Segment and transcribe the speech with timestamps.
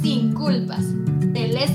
[0.00, 0.80] Sin Culpas,
[1.34, 1.72] de Les.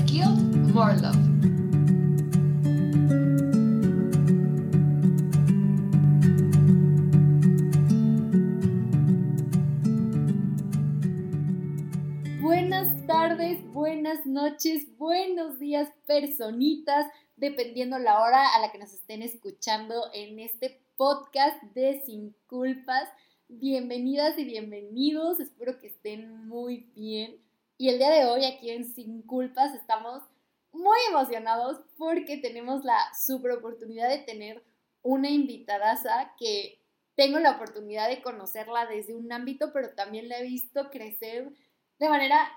[12.40, 19.22] Buenas tardes, buenas noches, buenos días, personitas, dependiendo la hora a la que nos estén
[19.22, 23.08] escuchando en este podcast de Sin Culpas.
[23.46, 27.47] Bienvenidas y bienvenidos, espero que estén muy bien.
[27.80, 30.24] Y el día de hoy aquí en Sin Culpas estamos
[30.72, 34.64] muy emocionados porque tenemos la super oportunidad de tener
[35.02, 36.82] una invitadaza que
[37.14, 41.52] tengo la oportunidad de conocerla desde un ámbito, pero también la he visto crecer
[42.00, 42.50] de manera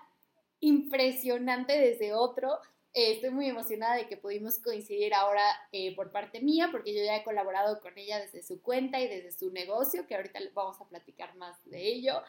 [0.60, 2.58] impresionante desde otro.
[2.92, 7.04] Eh, estoy muy emocionada de que pudimos coincidir ahora eh, por parte mía, porque yo
[7.04, 10.82] ya he colaborado con ella desde su cuenta y desde su negocio, que ahorita vamos
[10.82, 12.24] a platicar más de ello.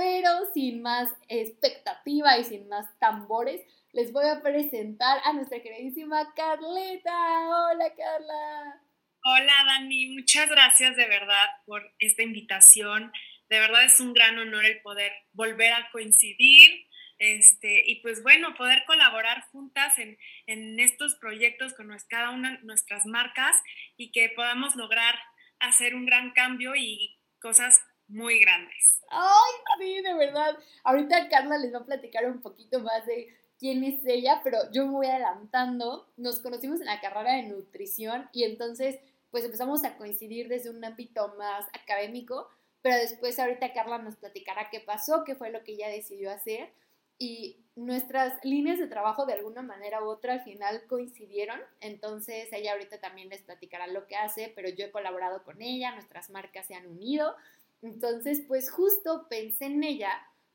[0.00, 3.60] Pero sin más expectativa y sin más tambores,
[3.92, 7.12] les voy a presentar a nuestra queridísima Carleta.
[7.50, 8.80] Hola, Carla.
[9.22, 10.06] Hola, Dani.
[10.06, 13.12] Muchas gracias de verdad por esta invitación.
[13.50, 16.86] De verdad es un gran honor el poder volver a coincidir
[17.18, 22.62] este, y pues bueno, poder colaborar juntas en, en estos proyectos con cada una de
[22.62, 23.54] nuestras marcas
[23.98, 25.14] y que podamos lograr
[25.58, 29.00] hacer un gran cambio y cosas muy grandes.
[29.08, 30.58] Ay, sí, de verdad.
[30.84, 34.86] Ahorita Carla les va a platicar un poquito más de quién es ella, pero yo
[34.86, 36.12] me voy adelantando.
[36.16, 38.98] Nos conocimos en la carrera de nutrición y entonces
[39.30, 42.48] pues empezamos a coincidir desde un ámbito más académico,
[42.82, 46.72] pero después ahorita Carla nos platicará qué pasó, qué fue lo que ella decidió hacer
[47.20, 52.72] y nuestras líneas de trabajo de alguna manera u otra al final coincidieron, entonces ella
[52.72, 56.66] ahorita también les platicará lo que hace, pero yo he colaborado con ella, nuestras marcas
[56.66, 57.36] se han unido,
[57.82, 60.10] entonces pues justo pensé en ella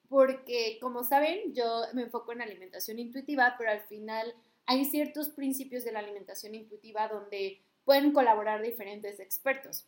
[0.09, 4.33] porque como saben yo me enfoco en alimentación intuitiva, pero al final
[4.65, 9.85] hay ciertos principios de la alimentación intuitiva donde pueden colaborar diferentes expertos.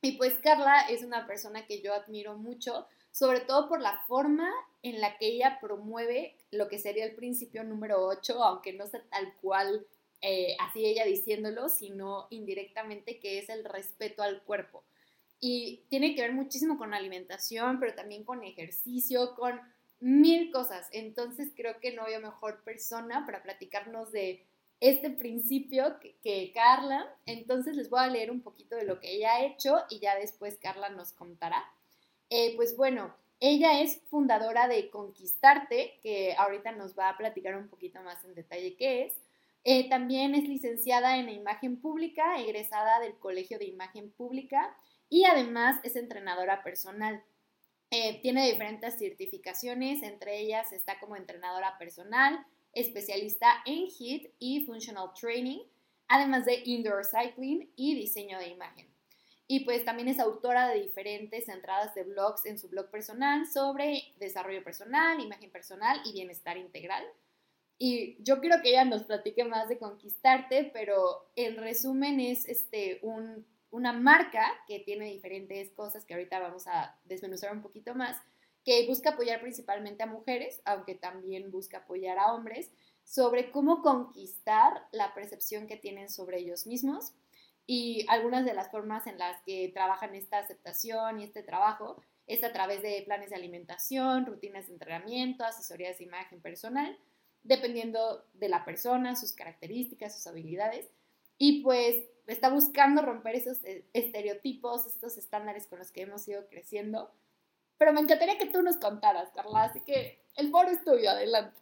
[0.00, 4.50] Y pues Carla es una persona que yo admiro mucho sobre todo por la forma
[4.82, 9.04] en la que ella promueve lo que sería el principio número 8, aunque no sea
[9.10, 9.86] tal cual
[10.22, 14.82] eh, así ella diciéndolo, sino indirectamente que es el respeto al cuerpo.
[15.44, 19.60] Y tiene que ver muchísimo con alimentación, pero también con ejercicio, con
[19.98, 20.88] mil cosas.
[20.92, 24.46] Entonces creo que no había mejor persona para platicarnos de
[24.78, 27.12] este principio que, Carla.
[27.26, 30.14] Entonces les voy a leer un poquito de lo que ella ha hecho y ya
[30.14, 31.64] después Carla nos contará.
[32.30, 37.66] Eh, pues bueno, ella es fundadora de Conquistarte, que ahorita nos va a platicar un
[37.66, 39.14] poquito más en detalle qué es.
[39.64, 44.76] Eh, también es licenciada en imagen pública, egresada del Colegio de Imagen Pública
[45.12, 47.22] y además es entrenadora personal.
[47.90, 55.10] Eh, tiene diferentes certificaciones, entre ellas está como entrenadora personal, especialista en HIIT y Functional
[55.12, 55.58] Training,
[56.08, 58.88] además de Indoor Cycling y diseño de imagen.
[59.46, 64.14] Y pues también es autora de diferentes entradas de blogs en su blog personal sobre
[64.18, 67.04] desarrollo personal, imagen personal y bienestar integral.
[67.76, 72.98] Y yo quiero que ella nos platique más de Conquistarte, pero en resumen es este,
[73.02, 78.16] un, una marca que tiene diferentes cosas que ahorita vamos a desmenuzar un poquito más,
[78.64, 82.70] que busca apoyar principalmente a mujeres, aunque también busca apoyar a hombres,
[83.02, 87.14] sobre cómo conquistar la percepción que tienen sobre ellos mismos
[87.66, 92.44] y algunas de las formas en las que trabajan esta aceptación y este trabajo es
[92.44, 96.96] a través de planes de alimentación, rutinas de entrenamiento, asesorías de imagen personal,
[97.42, 100.88] dependiendo de la persona, sus características, sus habilidades.
[101.38, 106.46] Y pues está buscando romper esos eh, estereotipos, estos estándares con los que hemos ido
[106.48, 107.12] creciendo.
[107.78, 111.60] Pero me encantaría que tú nos contaras, Carla, así que el foro es tuyo, adelante.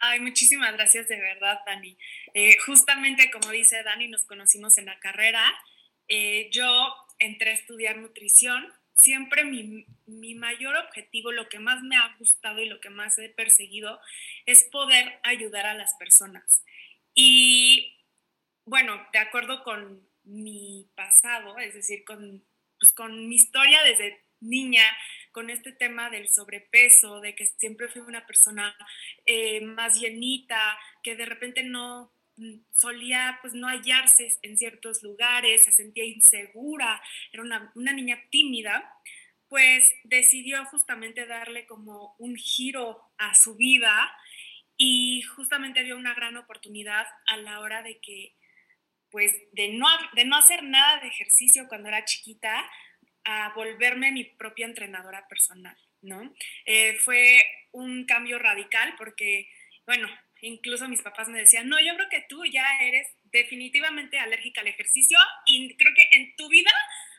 [0.00, 1.96] Ay, muchísimas gracias de verdad, Dani.
[2.34, 5.42] Eh, justamente como dice Dani, nos conocimos en la carrera.
[6.06, 8.72] Eh, yo entré a estudiar nutrición.
[8.94, 13.18] Siempre mi, mi mayor objetivo, lo que más me ha gustado y lo que más
[13.18, 14.00] he perseguido
[14.46, 16.62] es poder ayudar a las personas.
[17.14, 17.97] Y
[18.68, 22.44] bueno, de acuerdo con mi pasado, es decir, con,
[22.78, 24.84] pues, con mi historia desde niña,
[25.32, 28.76] con este tema del sobrepeso, de que siempre fui una persona
[29.24, 35.64] eh, más llenita, que de repente no mm, solía pues no hallarse en ciertos lugares,
[35.64, 38.92] se sentía insegura, era una, una niña tímida,
[39.48, 44.14] pues decidió justamente darle como un giro a su vida
[44.76, 48.36] y justamente vio una gran oportunidad a la hora de que
[49.10, 52.68] pues de no, de no hacer nada de ejercicio cuando era chiquita,
[53.24, 56.34] a volverme mi propia entrenadora personal, ¿no?
[56.64, 59.50] Eh, fue un cambio radical porque,
[59.86, 60.08] bueno,
[60.40, 64.68] incluso mis papás me decían, no, yo creo que tú ya eres definitivamente alérgica al
[64.68, 66.72] ejercicio y creo que en tu vida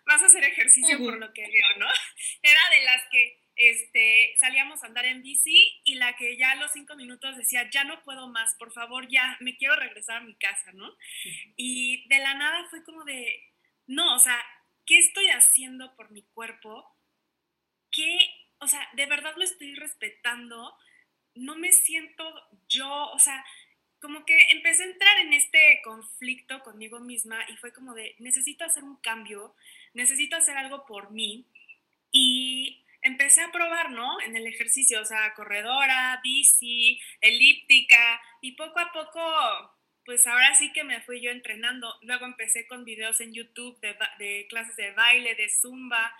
[0.05, 1.87] vas a hacer ejercicio por lo que veo, ¿no?
[2.41, 6.55] Era de las que este, salíamos a andar en bici y la que ya a
[6.55, 10.25] los cinco minutos decía, ya no puedo más, por favor, ya me quiero regresar a
[10.25, 10.95] mi casa, ¿no?
[11.57, 13.43] Y de la nada fue como de,
[13.85, 14.41] no, o sea,
[14.85, 16.89] ¿qué estoy haciendo por mi cuerpo?
[17.91, 18.17] ¿Qué,
[18.59, 20.73] o sea, de verdad lo estoy respetando?
[21.35, 22.23] No me siento
[22.69, 23.43] yo, o sea,
[23.99, 28.63] como que empecé a entrar en este conflicto conmigo misma y fue como de, necesito
[28.63, 29.53] hacer un cambio,
[29.93, 31.45] necesito hacer algo por mí.
[32.09, 34.19] Y empecé a probar, ¿no?
[34.21, 40.71] En el ejercicio, o sea, corredora, bici, elíptica, y poco a poco, pues ahora sí
[40.73, 41.97] que me fui yo entrenando.
[42.01, 46.15] Luego empecé con videos en YouTube de, de clases de baile, de zumba,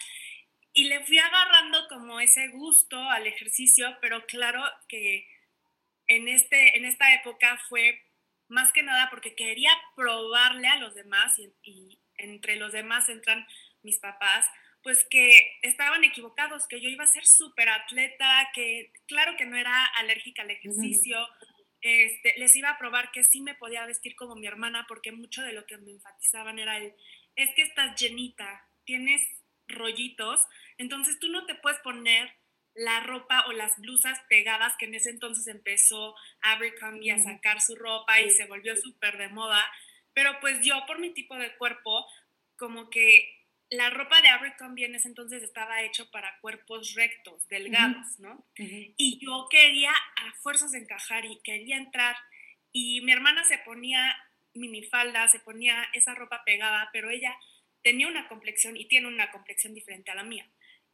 [0.73, 5.27] y le fui agarrando como ese gusto al ejercicio, pero claro que
[6.07, 8.05] en, este, en esta época fue
[8.47, 13.47] más que nada porque quería probarle a los demás y, y entre los demás entran
[13.83, 14.45] mis papás,
[14.81, 19.57] pues que estaban equivocados, que yo iba a ser súper atleta, que claro que no
[19.57, 21.17] era alérgica al ejercicio,
[21.81, 25.41] este, les iba a probar que sí me podía vestir como mi hermana, porque mucho
[25.41, 26.93] de lo que me enfatizaban era el,
[27.35, 29.21] es que estás llenita, tienes
[29.67, 30.45] rollitos,
[30.77, 32.33] entonces tú no te puedes poner
[32.73, 37.75] la ropa o las blusas pegadas, que en ese entonces empezó Abercrombie a sacar su
[37.75, 39.63] ropa y se volvió súper de moda,
[40.13, 42.05] pero pues yo por mi tipo de cuerpo,
[42.57, 43.38] como que
[43.71, 48.45] la ropa de Abercrombie en ese entonces estaba hecho para cuerpos rectos, delgados, ¿no?
[48.55, 52.15] Y yo quería a fuerzas encajar y quería entrar.
[52.71, 54.17] Y mi hermana se ponía
[54.55, 57.35] minifalda, se ponía esa ropa pegada, pero ella
[57.83, 60.49] tenía una complexión y tiene una complexión diferente a la mía.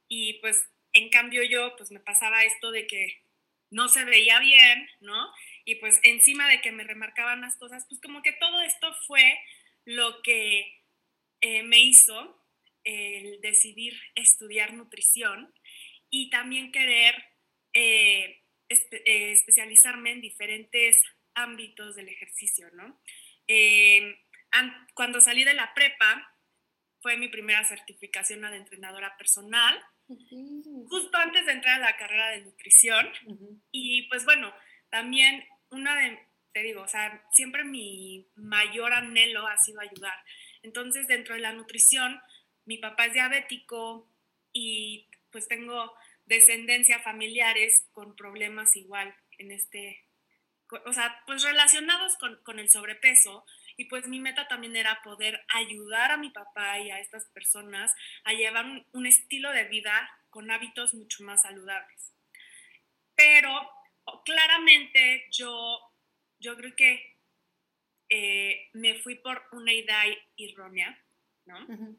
[0.10, 3.22] Y pues en cambio yo pues me pasaba esto de que
[3.72, 5.32] no se veía bien, ¿no?
[5.64, 9.40] Y pues encima de que me remarcaban las cosas, pues como que todo esto fue
[9.86, 10.82] lo que
[11.42, 12.45] eh, me hizo
[12.86, 15.54] el decidir estudiar nutrición
[16.10, 17.16] y también querer
[17.74, 21.02] eh, eh, especializarme en diferentes
[21.34, 23.02] ámbitos del ejercicio, ¿no?
[23.48, 24.18] Eh,
[24.94, 26.32] cuando salí de la prepa,
[27.02, 29.80] fue mi primera certificación de entrenadora personal,
[30.88, 33.08] justo antes de entrar a la carrera de nutrición.
[33.72, 34.54] Y pues bueno,
[34.90, 36.18] también una de,
[36.54, 40.18] te digo, o sea, siempre mi mayor anhelo ha sido ayudar.
[40.64, 42.20] Entonces, dentro de la nutrición,
[42.66, 44.10] mi papá es diabético
[44.52, 45.94] y pues tengo
[46.26, 50.04] descendencia familiares con problemas igual en este,
[50.86, 53.46] o sea, pues relacionados con, con, el sobrepeso.
[53.78, 57.94] Y pues mi meta también era poder ayudar a mi papá y a estas personas
[58.24, 62.14] a llevar un, estilo de vida con hábitos mucho más saludables.
[63.16, 63.70] Pero
[64.24, 65.80] claramente yo,
[66.40, 67.18] yo creo que
[68.10, 70.04] eh, me fui por una idea
[70.38, 70.98] errónea,
[71.46, 71.98] ¿no?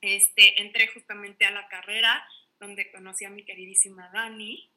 [0.00, 2.26] Este, entré justamente a la carrera
[2.58, 4.70] donde conocí a mi queridísima Dani.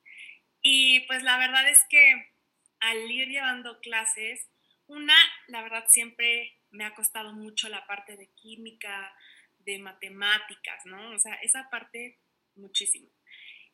[0.62, 2.32] Y pues la verdad es que
[2.80, 4.50] al ir llevando clases,
[4.88, 5.16] una,
[5.48, 9.14] la verdad siempre me ha costado mucho la parte de química,
[9.60, 11.12] de matemáticas, ¿no?
[11.12, 12.20] O sea, esa parte
[12.56, 13.10] muchísimo.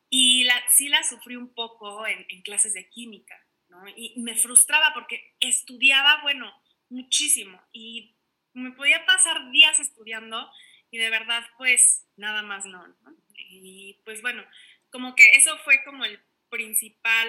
[0.08, 3.36] Y la, sí la sufrí un poco en, clases de química,
[3.68, 3.84] ¿no?
[3.96, 6.52] Y me frustraba porque estudiaba, bueno,
[6.88, 8.16] muchísimo y
[8.52, 10.50] me podía pasar días estudiando
[10.90, 13.16] y de verdad pues nada más no, ¿no?
[13.36, 14.44] Y pues bueno,
[14.90, 17.28] como que eso fue como el principal,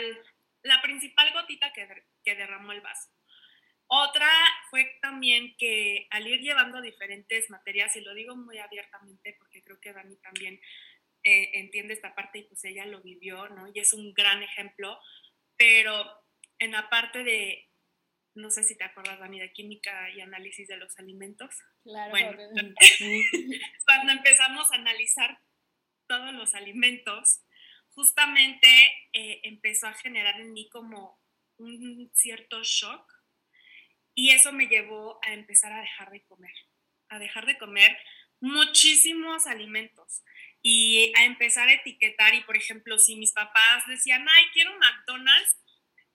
[0.64, 1.88] la principal gotita que,
[2.24, 3.10] que derramó el vaso.
[3.88, 4.30] Otra
[4.70, 9.80] fue también que al ir llevando diferentes materias, y lo digo muy abiertamente porque creo
[9.82, 10.62] que Dani también
[11.24, 13.70] eh, entiende esta parte y pues ella lo vivió, ¿no?
[13.74, 14.98] Y es un gran ejemplo,
[15.58, 16.24] pero
[16.58, 17.71] en la parte de
[18.36, 21.54] no sé si te acuerdas, Dani, de química y análisis de los alimentos.
[21.84, 22.12] Claro.
[22.12, 22.32] Bueno,
[23.86, 25.40] cuando empezamos a analizar
[26.08, 27.42] todos los alimentos,
[27.94, 28.68] justamente
[29.14, 31.20] eh, empezó a generar en mí como
[31.58, 33.12] un cierto shock
[34.16, 36.54] y eso me llevó a empezar a dejar de comer,
[37.10, 37.98] a dejar de comer
[38.40, 40.24] muchísimos alimentos
[40.62, 45.58] y a empezar a etiquetar y por ejemplo si mis papás decían, ay, quiero McDonald's,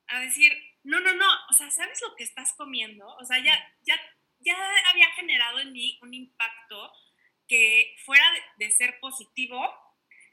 [0.08, 0.52] a decir,
[0.86, 3.06] no, no, no, o sea, ¿sabes lo que estás comiendo?
[3.16, 4.00] O sea, ya, ya,
[4.38, 4.56] ya
[4.90, 6.92] había generado en mí un impacto
[7.48, 8.24] que fuera
[8.58, 9.68] de, ser positivo,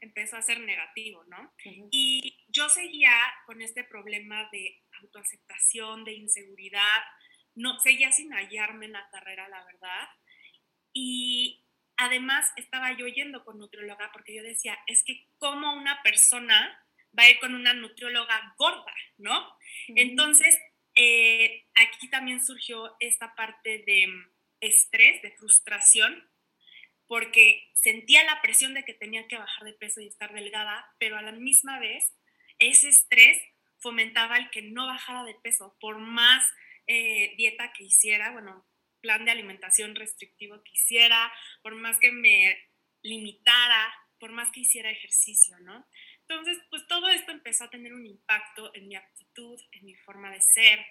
[0.00, 1.52] empezó a ser negativo, ¿no?
[1.90, 3.12] Y yo seguía
[3.46, 7.02] con este problema de autoaceptación, de inseguridad,
[7.56, 10.08] no, seguía sin hallarme en la carrera, la verdad.
[10.92, 11.64] Y
[11.96, 16.80] además estaba yo yendo con nutrióloga porque yo decía, es que como una persona
[17.18, 19.56] va a ir con una nutrióloga gorda, ¿no?
[19.88, 20.58] Entonces,
[20.94, 24.28] eh, aquí también surgió esta parte de mm,
[24.60, 26.28] estrés, de frustración,
[27.06, 31.16] porque sentía la presión de que tenía que bajar de peso y estar delgada, pero
[31.16, 32.14] a la misma vez
[32.58, 33.40] ese estrés
[33.78, 36.42] fomentaba el que no bajara de peso, por más
[36.86, 38.66] eh, dieta que hiciera, bueno,
[39.00, 41.30] plan de alimentación restrictivo que hiciera,
[41.62, 42.56] por más que me
[43.02, 45.86] limitara, por más que hiciera ejercicio, ¿no?
[46.28, 50.30] Entonces, pues todo esto empezó a tener un impacto en mi actitud, en mi forma
[50.30, 50.84] de ser.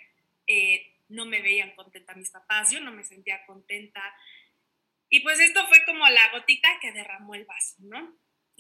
[0.48, 4.02] Eh, no me veían contenta mis papás, yo no me sentía contenta.
[5.10, 8.18] Y pues esto fue como la gotita que derramó el vaso, ¿no?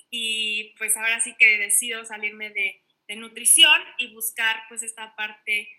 [0.09, 5.69] Y pues ahora sí que decido salirme de, de nutrición y buscar pues esta parte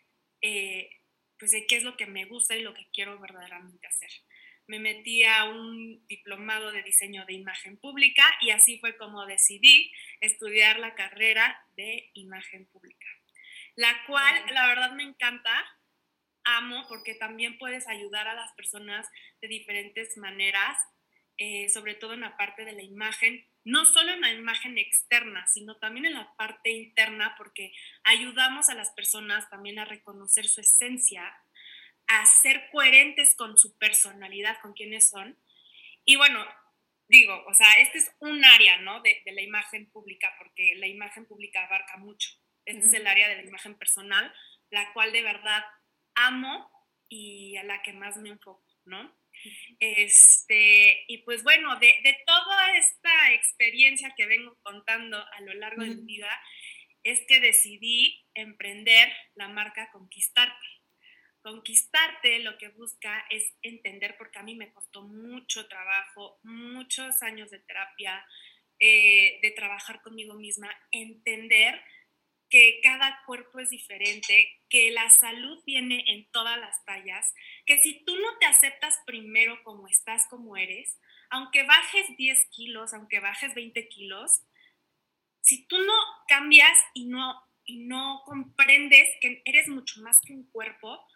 [0.40, 0.90] eh,
[1.38, 4.10] pues de qué es lo que me gusta y lo que quiero verdaderamente hacer.
[4.66, 9.92] Me metí a un diplomado de diseño de imagen pública y así fue como decidí
[10.20, 13.06] estudiar la carrera de imagen pública,
[13.76, 15.52] la cual la verdad me encanta,
[16.44, 19.08] amo porque también puedes ayudar a las personas
[19.40, 20.78] de diferentes maneras,
[21.36, 25.46] eh, sobre todo en la parte de la imagen, no solo en la imagen externa,
[25.48, 27.72] sino también en la parte interna, porque
[28.04, 31.34] ayudamos a las personas también a reconocer su esencia,
[32.06, 35.38] a ser coherentes con su personalidad, con quienes son.
[36.04, 36.44] Y bueno,
[37.08, 39.00] digo, o sea, este es un área, ¿no?
[39.02, 42.30] De, la imagen pública, porque la imagen pública abarca mucho.
[42.64, 44.32] Este es el área de la imagen personal,
[44.70, 45.64] la cual de verdad
[46.14, 46.70] amo
[47.08, 49.16] y a la que más me enfoco, ¿no?
[49.80, 55.82] Este, y pues bueno, de, de, toda esta experiencia que vengo contando a lo largo
[55.82, 56.30] de mi vida,
[57.02, 60.73] es que decidí emprender la marca Conquistarte.
[61.44, 67.50] Conquistarte lo que busca es entender, porque a mí me costó mucho trabajo, muchos años
[67.50, 68.26] de terapia,
[68.80, 71.78] eh, de trabajar conmigo misma, entender
[72.48, 77.34] que cada cuerpo es diferente, que la salud viene en todas las tallas,
[77.66, 80.98] que si tú no te aceptas primero como estás, como eres,
[81.28, 84.40] aunque bajes 10 kilos, aunque bajes 20 kilos,
[85.42, 85.92] si tú no
[86.26, 91.06] cambias y no, y no comprendes que eres mucho más que un cuerpo,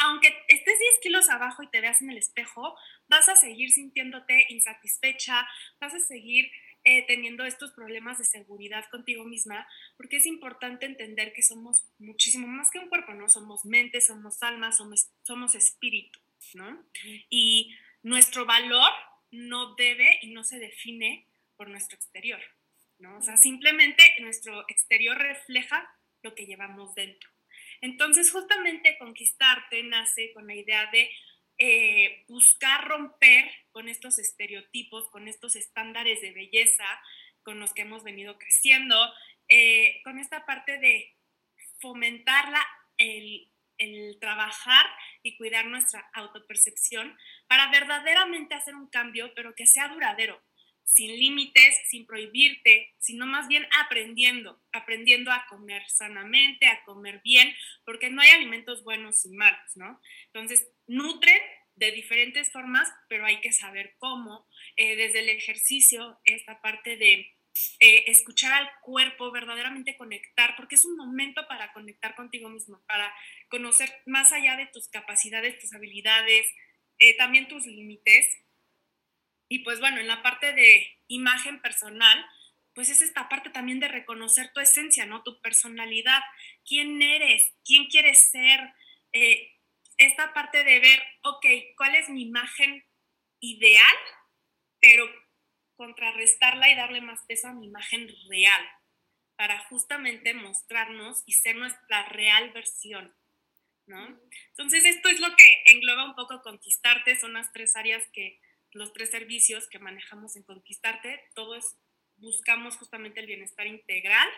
[0.00, 2.74] aunque estés 10 kilos abajo y te veas en el espejo,
[3.08, 5.46] vas a seguir sintiéndote insatisfecha,
[5.80, 6.50] vas a seguir
[6.84, 12.46] eh, teniendo estos problemas de seguridad contigo misma, porque es importante entender que somos muchísimo
[12.46, 13.28] más que un cuerpo, ¿no?
[13.28, 16.18] Somos mente, somos alma, somos, somos espíritu,
[16.54, 16.82] ¿no?
[17.28, 18.90] Y nuestro valor
[19.30, 21.26] no debe y no se define
[21.56, 22.40] por nuestro exterior,
[22.98, 23.18] ¿no?
[23.18, 27.30] O sea, simplemente nuestro exterior refleja lo que llevamos dentro.
[27.80, 31.10] Entonces, justamente conquistarte nace con la idea de
[31.58, 36.86] eh, buscar romper con estos estereotipos, con estos estándares de belleza
[37.42, 38.96] con los que hemos venido creciendo,
[39.48, 41.16] eh, con esta parte de
[41.78, 42.64] fomentarla,
[42.96, 44.86] el, el trabajar
[45.22, 50.40] y cuidar nuestra autopercepción para verdaderamente hacer un cambio, pero que sea duradero,
[50.90, 57.54] sin límites, sin prohibirte, sino más bien aprendiendo, aprendiendo a comer sanamente, a comer bien,
[57.84, 60.00] porque no hay alimentos buenos y malos, ¿no?
[60.26, 61.40] Entonces, nutren
[61.76, 67.32] de diferentes formas, pero hay que saber cómo, eh, desde el ejercicio, esta parte de
[67.78, 73.12] eh, escuchar al cuerpo, verdaderamente conectar, porque es un momento para conectar contigo mismo, para
[73.48, 76.46] conocer más allá de tus capacidades, tus habilidades,
[76.98, 78.26] eh, también tus límites
[79.50, 82.24] y pues bueno, en la parte de imagen personal,
[82.72, 85.24] pues es esta parte también de reconocer tu esencia, ¿no?
[85.24, 86.22] Tu personalidad,
[86.64, 88.60] quién eres, quién quieres ser,
[89.12, 89.50] eh,
[89.98, 91.44] esta parte de ver, ok,
[91.76, 92.84] ¿cuál es mi imagen
[93.40, 93.96] ideal?
[94.80, 95.04] Pero
[95.74, 98.62] contrarrestarla y darle más peso a mi imagen real,
[99.34, 103.12] para justamente mostrarnos y ser nuestra real versión,
[103.86, 104.20] ¿no?
[104.50, 108.38] Entonces, esto es lo que engloba un poco conquistarte, son las tres áreas que
[108.72, 111.76] los tres servicios que manejamos en Conquistarte, todos
[112.16, 114.28] buscamos justamente el bienestar integral,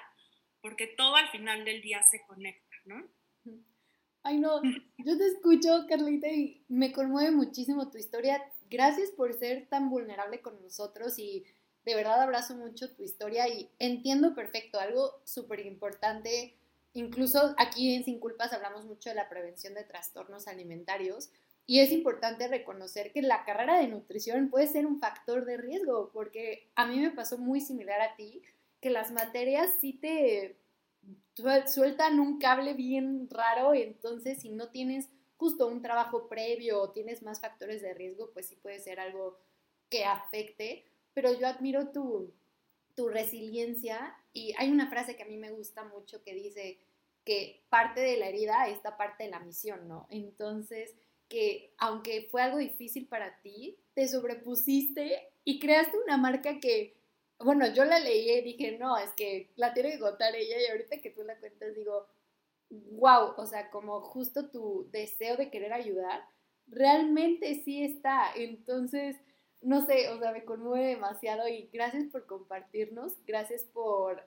[0.61, 3.09] porque todo al final del día se conecta, ¿no?
[4.23, 4.63] Ay, no,
[4.99, 8.43] yo te escucho, Carlita, y me conmueve muchísimo tu historia.
[8.71, 11.45] Gracias por ser tan vulnerable con nosotros y
[11.85, 16.55] de verdad abrazo mucho tu historia y entiendo perfecto, algo súper importante.
[16.95, 21.31] Incluso aquí en Sin Culpas hablamos mucho de la prevención de trastornos alimentarios
[21.67, 26.11] y es importante reconocer que la carrera de nutrición puede ser un factor de riesgo,
[26.13, 28.43] porque a mí me pasó muy similar a ti,
[28.81, 30.57] que las materias sí te
[31.67, 36.91] sueltan un cable bien raro, y entonces si no tienes justo un trabajo previo o
[36.91, 39.39] tienes más factores de riesgo, pues sí puede ser algo
[39.89, 42.33] que afecte, pero yo admiro tu,
[42.95, 46.79] tu resiliencia y hay una frase que a mí me gusta mucho que dice
[47.25, 50.07] que parte de la herida está parte de la misión, ¿no?
[50.11, 50.95] Entonces,
[51.33, 56.95] que aunque fue algo difícil para ti, te sobrepusiste y creaste una marca que,
[57.39, 60.71] bueno, yo la leí y dije, no, es que la tiene que contar ella y
[60.71, 62.07] ahorita que tú la cuentas digo,
[62.69, 66.23] wow, o sea, como justo tu deseo de querer ayudar,
[66.67, 68.35] realmente sí está.
[68.37, 69.17] Entonces,
[69.63, 74.23] no sé, o sea, me conmueve demasiado y gracias por compartirnos, gracias por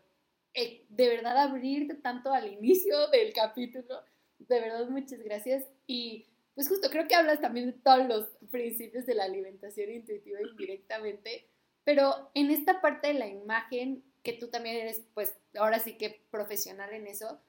[0.56, 4.02] eh, de verdad abrirte tanto al inicio del capítulo,
[4.40, 9.06] de verdad muchas gracias y pues justo creo que hablas también de todos los principios
[9.06, 11.50] de la alimentación intuitiva indirectamente,
[11.84, 16.26] pero en esta parte de la imagen, que tú también eres pues ahora sí que
[16.32, 17.44] profesional en eso,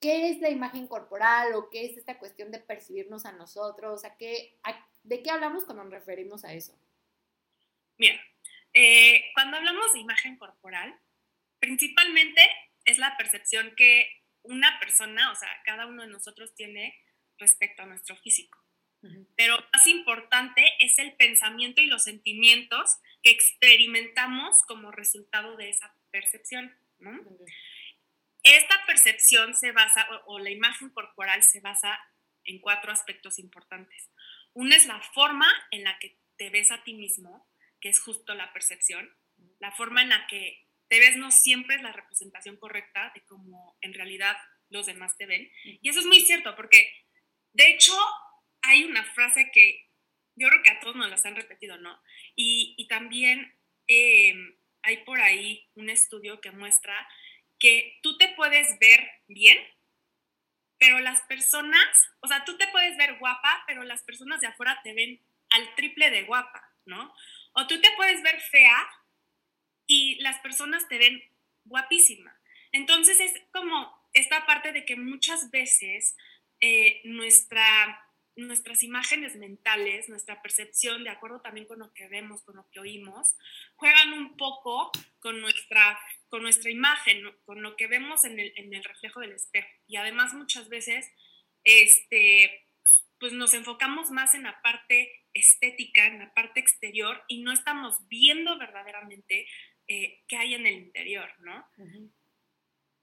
[0.00, 4.04] ¿qué es la imagen corporal o qué es esta cuestión de percibirnos a nosotros?
[4.04, 4.58] ¿A qué,
[5.02, 6.78] ¿De qué hablamos cuando nos referimos a eso?
[7.98, 8.14] Mira,
[8.72, 10.98] eh, cuando hablamos de imagen corporal,
[11.58, 12.40] principalmente
[12.84, 14.08] es la percepción que
[14.42, 16.96] una persona, o sea, cada uno de nosotros tiene
[17.42, 18.58] respecto a nuestro físico.
[19.36, 25.92] Pero más importante es el pensamiento y los sentimientos que experimentamos como resultado de esa
[26.12, 26.72] percepción.
[28.44, 31.98] Esta percepción se basa, o, la imagen corporal se basa
[32.44, 34.08] en cuatro aspectos importantes.
[34.52, 37.48] Uno es la forma en la que te ves a ti mismo,
[37.80, 39.10] que es justo la percepción,
[39.58, 43.76] la forma en la que te ves no siempre es la representación correcta de cómo
[43.80, 44.36] en realidad
[44.70, 45.50] los demás te ven.
[45.64, 46.92] Y eso es muy cierto, porque
[47.52, 47.92] de hecho
[48.62, 49.88] hay una frase que
[50.36, 52.00] yo creo que a todos nos las han repetido, ¿no?
[52.34, 53.54] Y, también
[53.86, 57.08] em, hay por ahí un estudio que muestra
[57.58, 59.58] que tú te puedes ver bien,
[60.78, 61.86] pero las personas,
[62.20, 65.74] o sea, tú te puedes ver guapa, pero las personas de afuera te ven al
[65.74, 67.14] triple de guapa, ¿no?
[67.52, 68.88] O tú te puedes ver fea
[69.86, 71.22] y las personas te ven
[71.64, 72.36] guapísima.
[72.72, 76.16] Entonces es como esta parte de que muchas veces
[76.64, 82.54] eh, nuestra, nuestras imágenes mentales, nuestra percepción, de acuerdo también con lo que vemos, con
[82.54, 83.34] lo que oímos,
[83.74, 88.72] juegan un poco con nuestra, con nuestra imagen, con lo que vemos en el, en
[88.72, 89.68] el reflejo del espejo.
[89.88, 91.10] Y además muchas veces
[91.64, 92.64] este,
[93.18, 98.06] pues nos enfocamos más en la parte estética, en la parte exterior, y no estamos
[98.06, 99.48] viendo verdaderamente
[99.88, 101.68] eh, qué hay en el interior, ¿no?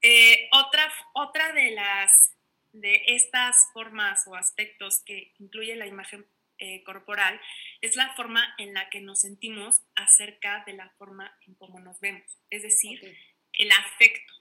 [0.00, 2.34] Eh, otra, otra de las
[2.72, 6.26] de estas formas o aspectos que incluye la imagen
[6.58, 7.40] eh, corporal
[7.80, 12.00] es la forma en la que nos sentimos acerca de la forma en cómo nos
[12.00, 13.16] vemos, es decir,
[13.54, 14.34] el afecto.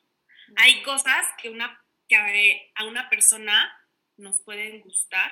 [0.57, 3.73] Hay cosas que, una, que a una persona
[4.17, 5.31] nos pueden gustar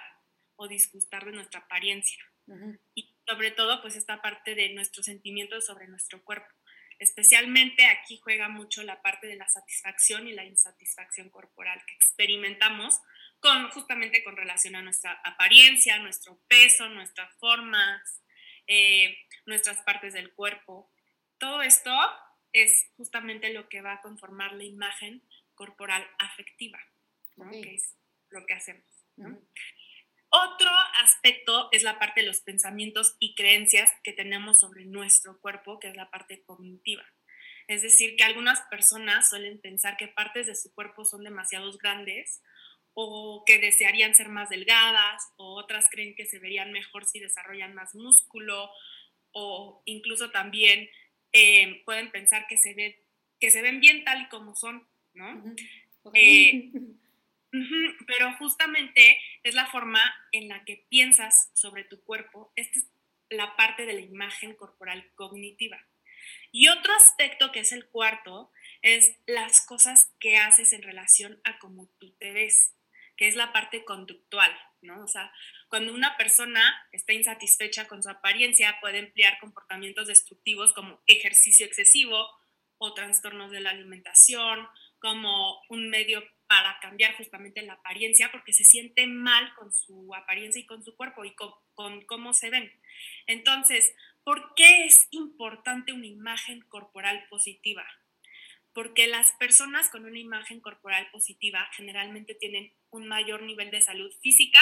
[0.56, 2.24] o disgustar de nuestra apariencia.
[2.96, 6.48] Y sobre todo, pues esta parte de nuestros sentimientos sobre nuestro cuerpo.
[7.00, 13.00] Especialmente aquí juega mucho la parte de la satisfacción y la insatisfacción corporal que experimentamos
[13.40, 18.22] con, justamente con relación a nuestra apariencia, nuestro peso, nuestras formas,
[18.66, 20.92] eh, nuestras partes del cuerpo.
[21.38, 21.92] Todo esto
[22.52, 25.22] es justamente lo que va a conformar la imagen
[25.54, 26.80] corporal afectiva,
[27.52, 27.96] que es
[28.30, 28.86] lo que hacemos.
[30.46, 30.70] Otro
[31.02, 35.88] aspecto es la parte de los pensamientos y creencias que tenemos sobre nuestro cuerpo, que
[35.88, 37.04] es la parte cognitiva.
[37.68, 42.42] Es decir, que algunas personas suelen pensar que partes de su cuerpo son demasiado grandes
[42.94, 47.76] o que desearían ser más delgadas, o otras creen que se verían mejor si desarrollan
[47.76, 48.72] más músculo,
[49.32, 50.90] o incluso también
[51.32, 53.04] eh, pueden pensar que se, ve,
[53.40, 55.44] que se ven bien tal y como son, ¿no?
[58.08, 62.52] Pero justamente es la forma en la que piensas sobre tu cuerpo.
[62.56, 62.90] Esta es
[63.30, 65.86] la parte de la imagen corporal cognitiva.
[66.52, 71.60] Y otro aspecto que es el cuarto es las cosas que haces en relación a
[71.60, 72.74] cómo tú te ves,
[73.16, 75.04] que es la parte conductual, ¿no?
[75.04, 75.32] O sea,
[75.70, 82.28] cuando una persona está insatisfecha con su apariencia, puede emplear comportamientos destructivos como ejercicio excesivo
[82.78, 84.68] o trastornos de la alimentación,
[85.00, 90.62] como un medio para cambiar justamente la apariencia, porque se siente mal con su apariencia
[90.62, 92.72] y con su cuerpo y con, cómo se ven.
[93.28, 97.86] Entonces, ¿por qué es importante una imagen corporal positiva?
[98.74, 104.14] Porque las personas con una imagen corporal positiva generalmente tienen un mayor nivel de salud
[104.22, 104.62] física,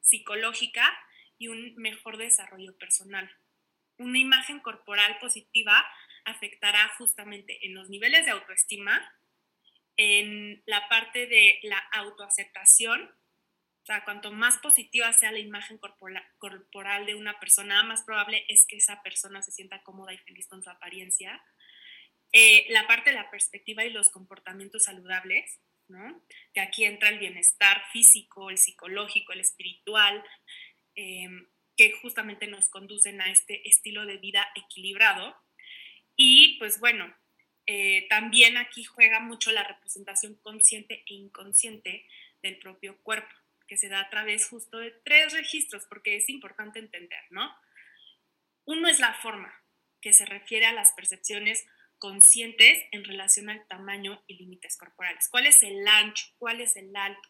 [0.00, 0.92] psicológica
[1.38, 3.30] y un mejor desarrollo personal.
[3.98, 5.86] Una imagen corporal positiva
[6.24, 9.00] afectará justamente en los niveles de autoestima,
[9.96, 13.10] en la parte de la autoaceptación
[13.82, 18.64] O sea, cuanto más positiva sea la imagen corporal, de una persona, más probable es
[18.66, 21.42] que esa persona se sienta cómoda y feliz con su apariencia.
[22.32, 26.22] Eh, la parte de la perspectiva y los comportamientos saludables, ¿no?
[26.54, 30.24] Que aquí entra el bienestar físico, el psicológico, el espiritual,
[30.94, 35.36] em, que justamente nos conducen a este estilo de vida equilibrado.
[36.16, 37.12] Y pues bueno,
[37.66, 42.06] eh, también aquí juega mucho la representación consciente e inconsciente
[42.42, 43.32] del propio cuerpo
[43.72, 47.56] que se da a través justo de tres registros, porque es importante entender, ¿no?
[48.66, 49.50] Uno es la forma,
[50.02, 51.64] que se refiere a las percepciones
[51.98, 55.28] conscientes en relación al tamaño y límites corporales.
[55.30, 56.26] ¿Cuál es el ancho?
[56.36, 57.28] ¿Cuál es el alto?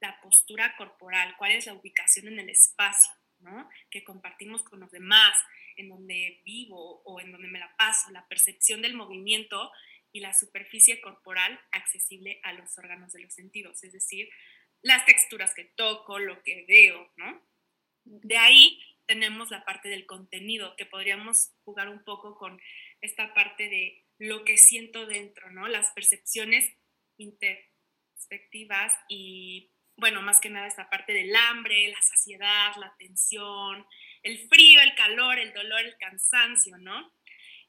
[0.00, 3.70] La postura corporal, cuál es la ubicación en el espacio, ¿no?
[3.90, 5.38] Que compartimos con los demás,
[5.78, 9.72] en donde vivo o en donde me la paso, la percepción del movimiento
[10.12, 14.28] y la superficie corporal accesible a los órganos de los sentidos, es decir,
[14.82, 17.42] las texturas que toco, lo que veo, ¿no?
[18.04, 22.60] De ahí tenemos la parte del contenido, que podríamos jugar un poco con
[23.00, 25.68] esta parte de lo que siento dentro, ¿no?
[25.68, 26.72] Las percepciones
[27.16, 33.86] introspectivas y, bueno, más que nada esta parte del hambre, la saciedad, la tensión,
[34.22, 37.12] el frío, el calor, el dolor, el cansancio, ¿no?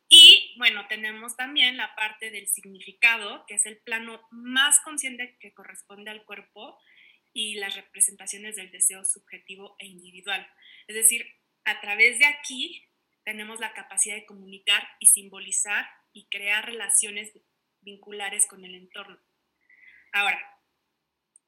[0.07, 5.53] Y bueno, tenemos también la parte del significado, que es el plano más consciente que
[5.53, 6.79] corresponde al cuerpo,
[7.33, 10.47] y las representaciones del deseo subjetivo e individual.
[10.87, 11.25] Es decir,
[11.63, 12.85] a través de aquí
[13.23, 17.31] tenemos la capacidad de comunicar y simbolizar y crear relaciones
[17.81, 19.19] vinculares con el entorno.
[20.11, 20.41] Ahora,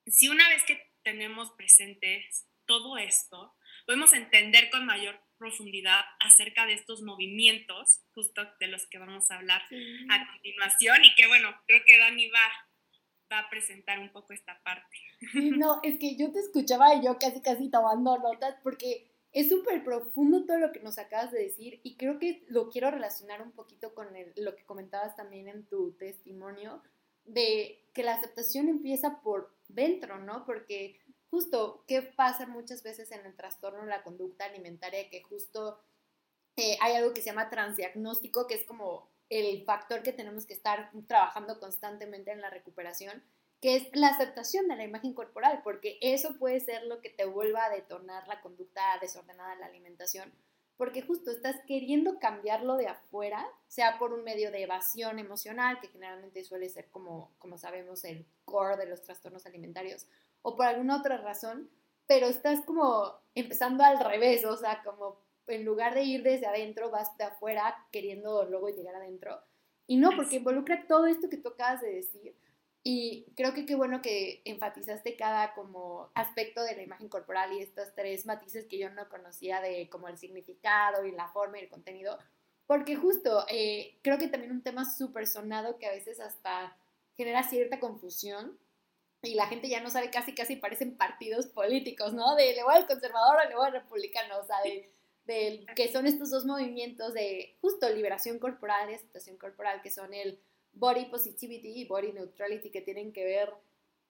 [0.05, 3.55] si una vez que tenemos presentes todo esto,
[3.91, 9.35] podemos entender con mayor profundidad acerca de estos movimientos, justo de los que vamos a
[9.35, 9.61] hablar
[10.09, 12.39] a continuación, y que bueno, creo que Dani va
[13.29, 14.97] va a presentar un poco esta parte.
[15.57, 19.83] no, es que yo te escuchaba y yo casi casi tomando notas porque es súper
[19.83, 23.51] profundo todo lo que nos acabas de decir y creo que lo quiero relacionar un
[23.51, 26.81] poquito con lo que comentabas también en tu testimonio
[27.25, 30.45] de que la aceptación empieza por dentro, ¿no?
[30.45, 30.99] Porque
[31.31, 35.09] justo, ¿qué pasa muchas veces en el trastorno de la conducta alimentaria?
[35.09, 35.79] Que justo
[36.57, 40.53] eh, hay algo que se llama transdiagnóstico, que es como el factor que tenemos que
[40.53, 43.23] estar trabajando constantemente en la recuperación,
[43.61, 47.25] que es la aceptación de la imagen corporal, porque eso puede ser lo que te
[47.25, 50.33] vuelva a detonar la conducta desordenada de la alimentación,
[50.75, 55.87] porque justo estás queriendo cambiarlo de afuera, sea por un medio de evasión emocional, que
[55.87, 60.07] generalmente suele ser como, como sabemos el core de los trastornos alimentarios,
[60.41, 61.69] o por alguna otra razón,
[62.07, 66.89] pero estás como empezando al revés, o sea, como en lugar de ir desde adentro,
[66.89, 69.41] vas de afuera queriendo luego llegar adentro.
[69.87, 72.35] Y no, porque involucra todo esto que tú acabas de decir.
[72.83, 77.61] Y creo que qué bueno que enfatizaste cada como aspecto de la imagen corporal y
[77.61, 81.63] estos tres matices que yo no conocía de como el significado y la forma y
[81.63, 82.17] el contenido.
[82.65, 86.75] Porque justo, eh, creo que también un tema súper sonado que a veces hasta
[87.17, 88.57] genera cierta confusión
[89.23, 92.35] y la gente ya no sabe, casi casi parecen partidos políticos, ¿no?
[92.35, 94.91] De le voy al conservador o le voy al republicano, o sea, de
[95.75, 100.39] que son estos dos movimientos de justo liberación corporal y aceptación corporal, que son el
[100.73, 103.53] body positivity y body neutrality, que tienen que ver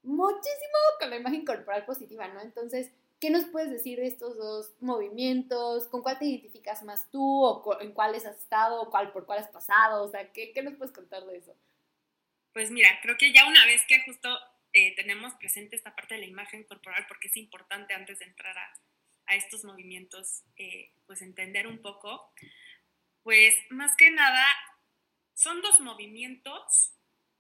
[0.04, 2.41] muchísimo con la imagen corporal positiva, ¿no?
[2.41, 5.88] Entonces, ¿qué nos puedes decir de estos dos movimientos?
[5.88, 7.43] ¿Con cuál te identificas más tú?
[7.43, 8.82] ¿O en cuáles has estado?
[8.82, 10.04] ¿O cuál, por cuál has pasado?
[10.04, 11.56] O sea, ¿qué, ¿qué, nos puedes contar de eso?
[12.54, 14.30] Pues mira, creo que ya una vez que justo
[14.73, 18.57] eh, tenemos presente esta parte de la imagen corporal, porque es importante antes de entrar
[18.57, 18.73] a,
[19.27, 22.34] a estos movimientos, eh, pues entender un poco,
[23.23, 24.45] pues más que nada
[25.34, 26.93] son dos movimientos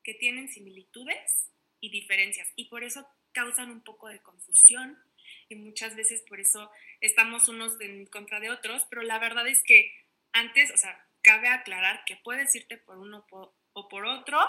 [0.03, 4.97] que tienen similitudes y diferencias y por eso causan un poco de confusión
[5.49, 9.63] y muchas veces por eso estamos unos en contra de otros, pero la verdad es
[9.63, 9.93] que
[10.33, 13.25] antes, o sea, cabe aclarar que puedes irte por uno
[13.73, 14.39] o por otro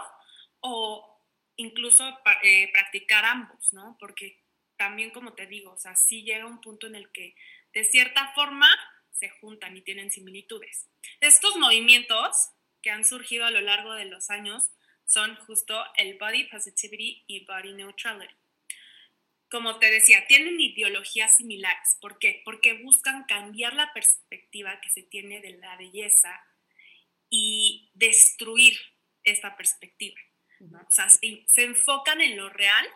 [0.60, 1.11] o
[1.56, 3.96] incluso eh, practicar ambos, ¿no?
[3.98, 4.42] Porque
[4.76, 7.36] también como te digo, o sea, sí llega un punto en el que
[7.72, 8.68] de cierta forma
[9.10, 10.88] se juntan y tienen similitudes.
[11.20, 12.50] Estos movimientos
[12.82, 14.70] que han surgido a lo largo de los años
[15.04, 18.34] son justo el body positivity y body neutrality.
[19.50, 21.98] Como te decía, tienen ideologías similares.
[22.00, 22.40] ¿Por qué?
[22.44, 26.42] Porque buscan cambiar la perspectiva que se tiene de la belleza
[27.28, 28.74] y destruir
[29.24, 30.18] esta perspectiva.
[30.62, 32.86] O sea, se, se enfocan en lo real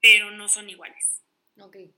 [0.00, 1.22] pero no son iguales.
[1.58, 1.94] Okay.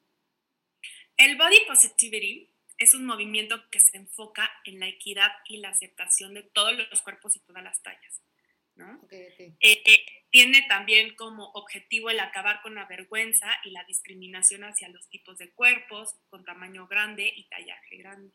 [1.17, 6.35] El body positivity es un movimiento que se enfoca en la equidad y la aceptación
[6.35, 8.23] de todos los cuerpos y todas las tallas.
[8.75, 9.07] ¿no?
[9.11, 14.89] Eh, eh, tiene también como objetivo el acabar con la vergüenza y la discriminación hacia
[14.89, 18.33] los tipos de cuerpos con tamaño grande y tallaje grande.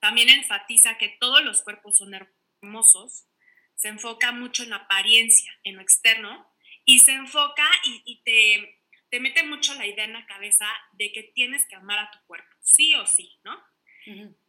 [0.00, 3.27] También enfatiza que todos los cuerpos son hermosos,
[3.78, 6.52] se enfoca mucho en la apariencia, en lo externo,
[6.84, 7.64] y se enfoca
[8.04, 11.98] y, te, te, mete mucho la idea en la cabeza de que tienes que amar
[11.98, 13.62] a tu cuerpo, sí o sí, ¿no?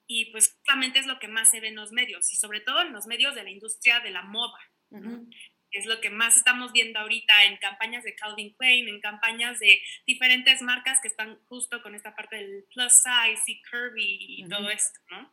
[0.07, 2.81] Y pues justamente es lo que más se ve en los medios, y sobre todo
[2.81, 4.59] en los medios de la industria de la moda.
[5.71, 9.79] Es lo que más estamos viendo ahorita en campañas de Calvin Klein, en campañas de
[10.07, 14.71] diferentes marcas que están justo con esta parte del plus size y curvy y todo
[14.71, 15.31] esto, ¿no?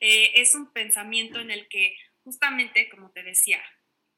[0.00, 1.96] Eh, es un pensamiento en el que
[2.28, 3.58] justamente, como te decía,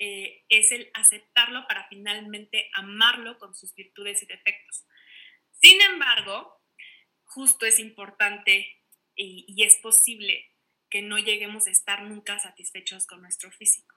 [0.00, 4.84] eh, es el aceptarlo para finalmente amarlo con sus virtudes y defectos.
[5.62, 6.60] Sin embargo,
[7.22, 8.82] justo es importante
[9.14, 10.50] y, es posible
[10.90, 13.94] que no lleguemos a estar nunca satisfechos con nuestro físico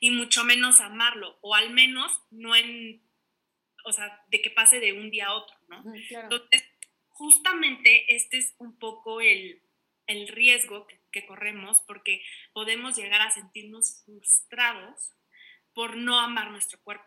[0.00, 3.02] y mucho menos amarlo, o al menos no en,
[3.84, 5.84] o sea, de que pase de un día a otro, ¿no?
[6.08, 6.64] Entonces,
[7.08, 9.62] justamente este es un poco el,
[10.06, 15.12] el riesgo que, que, corremos porque podemos llegar a sentirnos frustrados
[15.74, 17.06] por no amar nuestro cuerpo.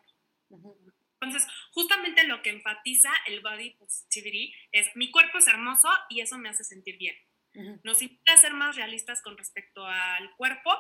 [1.22, 6.38] Entonces, justamente lo que enfatiza el body positivity es mi cuerpo es hermoso y eso
[6.38, 7.16] me hace sentir bien.
[7.84, 10.72] Nos invita a ser más realistas con respecto al cuerpo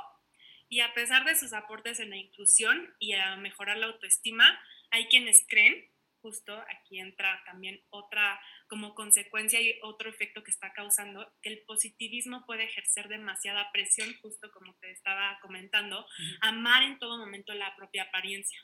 [0.69, 4.59] y a pesar de sus aportes en la inclusión y a mejorar la autoestima,
[4.89, 5.88] hay quienes creen,
[6.23, 11.63] justo aquí entra también otra como consecuencia y otro efecto que está causando, que el
[11.67, 16.07] positivismo puede ejercer demasiada presión, justo como te estaba comentando,
[16.41, 18.59] amar en todo momento la propia apariencia.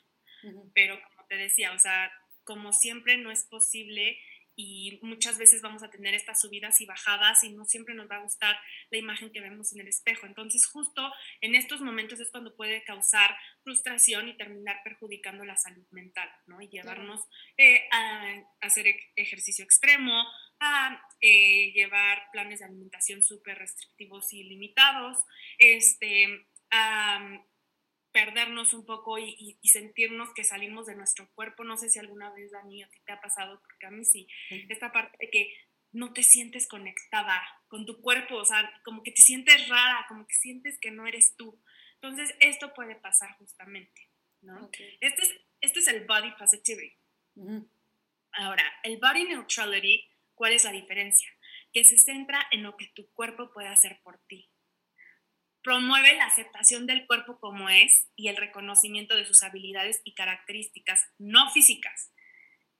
[0.74, 2.10] Pero como te decía, o sea,
[2.44, 4.18] como siempre no es posible
[4.60, 8.16] y muchas veces vamos a tener estas subidas y bajadas y no siempre nos va
[8.16, 8.58] a gustar
[8.90, 10.26] la imagen que vemos en el espejo.
[10.26, 15.86] Entonces justo en estos momentos es cuando puede causar frustración y terminar perjudicando la salud
[15.90, 16.60] mental, ¿no?
[16.60, 17.22] Y llevarnos
[17.56, 20.12] eh, a, hacer ejercicio extremo,
[20.60, 25.16] a eh, llevar planes de alimentación súper restrictivos y limitados,
[25.58, 27.44] este, a
[28.12, 31.64] perdernos un poco y, sentirnos que salimos de nuestro cuerpo.
[31.64, 34.28] No sé si alguna vez, Dani, a ti te ha pasado, porque a mí sí,
[34.68, 35.54] esta parte de que
[35.92, 40.26] no te sientes conectada con tu cuerpo, o sea, como que te sientes rara, como
[40.26, 41.60] que sientes que no eres tú.
[41.94, 44.08] Entonces, esto puede pasar justamente,
[44.40, 44.70] ¿no?
[45.00, 46.96] Este, es, este es el body positivity.
[48.32, 51.28] Ahora, el body neutrality, ¿cuál es la diferencia?
[51.72, 54.50] Que se centra en lo que tu cuerpo puede hacer por ti
[55.62, 61.06] promueve la aceptación del cuerpo como es y el reconocimiento de sus habilidades y características
[61.18, 62.12] no físicas,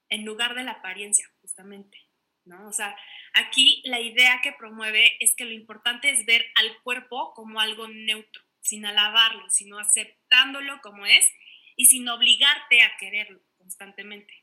[0.08, 1.98] en lugar de la apariencia, justamente.
[2.44, 2.68] ¿no?
[2.68, 2.96] O sea,
[3.34, 7.88] aquí la idea que promueve es que lo importante es ver al cuerpo como algo
[7.88, 11.30] neutro, sin alabarlo, sino aceptándolo como es
[11.76, 14.34] y sin obligarte a quererlo constantemente.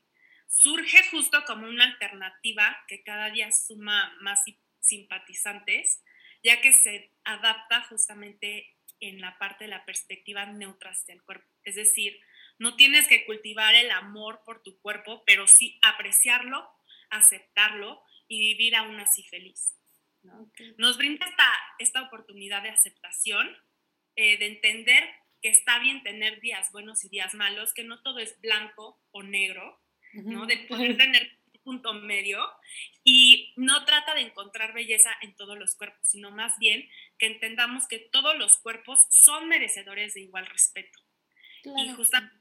[0.48, 4.44] Surge justo como una alternativa que cada día suma más
[4.80, 6.02] simpatizantes
[6.48, 11.46] ya que se adapta justamente en la parte de la perspectiva neutra hacia el cuerpo.
[11.66, 12.18] Es decir,
[12.58, 16.66] no tienes que cultivar el amor por tu cuerpo, pero sí apreciarlo,
[17.10, 19.76] aceptarlo y vivir aún así feliz.
[20.78, 23.54] Nos brinda esta, esta, oportunidad de aceptación,
[24.16, 25.04] eh, de entender
[25.42, 29.22] que está bien tener días buenos y días malos, que no todo es blanco o
[29.22, 29.82] negro,
[30.14, 30.46] ¿no?
[30.46, 32.40] de poder tener punto medio
[33.04, 37.90] y no trata de encontrar belleza en todos los cuerpos, sino más bien que entendamos
[37.90, 40.98] que todos los cuerpos son merecedores de igual respeto.
[41.66, 42.38] Y justamente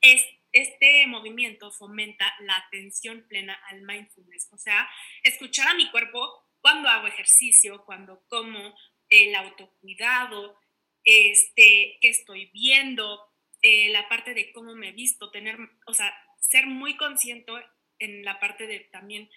[0.00, 4.88] es, este movimiento fomenta la atención plena al mindfulness, o sea,
[5.22, 8.74] escuchar a mi cuerpo cuando hago ejercicio, cuando como,
[9.10, 10.58] el autocuidado,
[11.04, 13.20] este, qué estoy viendo,
[13.60, 17.52] eh, la parte de cómo me he visto, tener, o sea, ser muy consciente
[17.98, 19.30] en la parte de también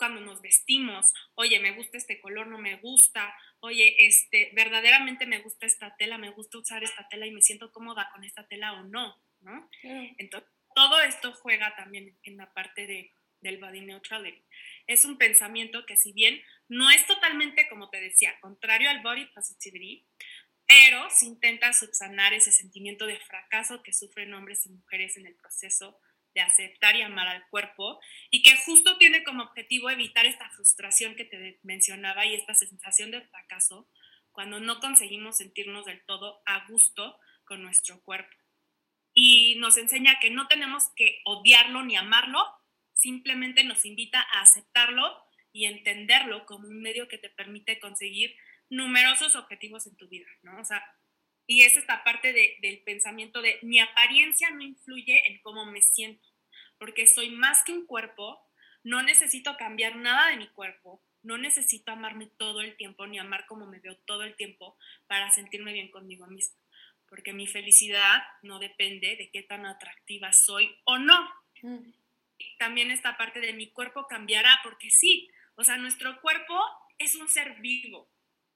[0.00, 5.40] cuando nos vestimos, oye, me gusta este color, no me gusta, oye, este, verdaderamente me
[5.40, 8.72] gusta esta tela, me gusta usar esta tela y me siento cómoda con esta tela
[8.72, 9.68] o no, ¿no?
[9.82, 14.42] Entonces, todo esto juega también en la parte de, del body neutrality.
[14.86, 19.26] Es un pensamiento que si bien no es totalmente, como te decía, contrario al body
[19.26, 20.06] positivity,
[20.66, 25.34] pero se intenta subsanar ese sentimiento de fracaso que sufren hombres y mujeres en el
[25.34, 26.00] proceso
[26.34, 31.16] de aceptar y amar al cuerpo y que justo tiene como objetivo evitar esta frustración
[31.16, 33.88] que te mencionaba y esta sensación de fracaso
[34.32, 38.36] cuando no conseguimos sentirnos del todo a gusto con nuestro cuerpo.
[39.12, 42.38] Y nos enseña que no tenemos que odiarlo ni amarlo,
[42.94, 45.20] simplemente nos invita a aceptarlo
[45.52, 48.36] y entenderlo como un medio que te permite conseguir
[48.68, 50.60] numerosos objetivos en tu vida, ¿no?
[50.60, 50.84] O sea,
[51.50, 56.24] y es esta parte del pensamiento de mi apariencia no influye en cómo me siento,
[56.78, 58.40] porque soy más que un cuerpo,
[58.84, 63.46] no necesito cambiar nada de mi cuerpo, no necesito amarme todo el tiempo ni amar
[63.46, 66.56] como me veo todo el tiempo para sentirme bien conmigo misma,
[67.08, 71.28] porque mi felicidad no depende de qué tan atractiva soy o no.
[71.62, 71.90] Mm.
[72.60, 76.56] También esta parte de mi cuerpo cambiará, porque sí, o sea, nuestro cuerpo
[76.96, 78.08] es un ser vivo.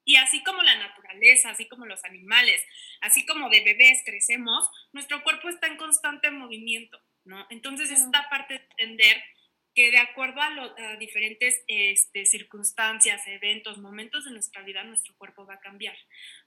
[0.05, 2.63] Y así como la naturaleza, así como los animales,
[3.01, 7.47] así como de bebés crecemos, nuestro cuerpo está en constante movimiento, ¿no?
[7.51, 9.23] Entonces, esta parte de entender
[9.75, 15.55] que de acuerdo a, diferentes este, circunstancias, eventos, momentos de nuestra vida, nuestro cuerpo va
[15.55, 15.97] a cambiar.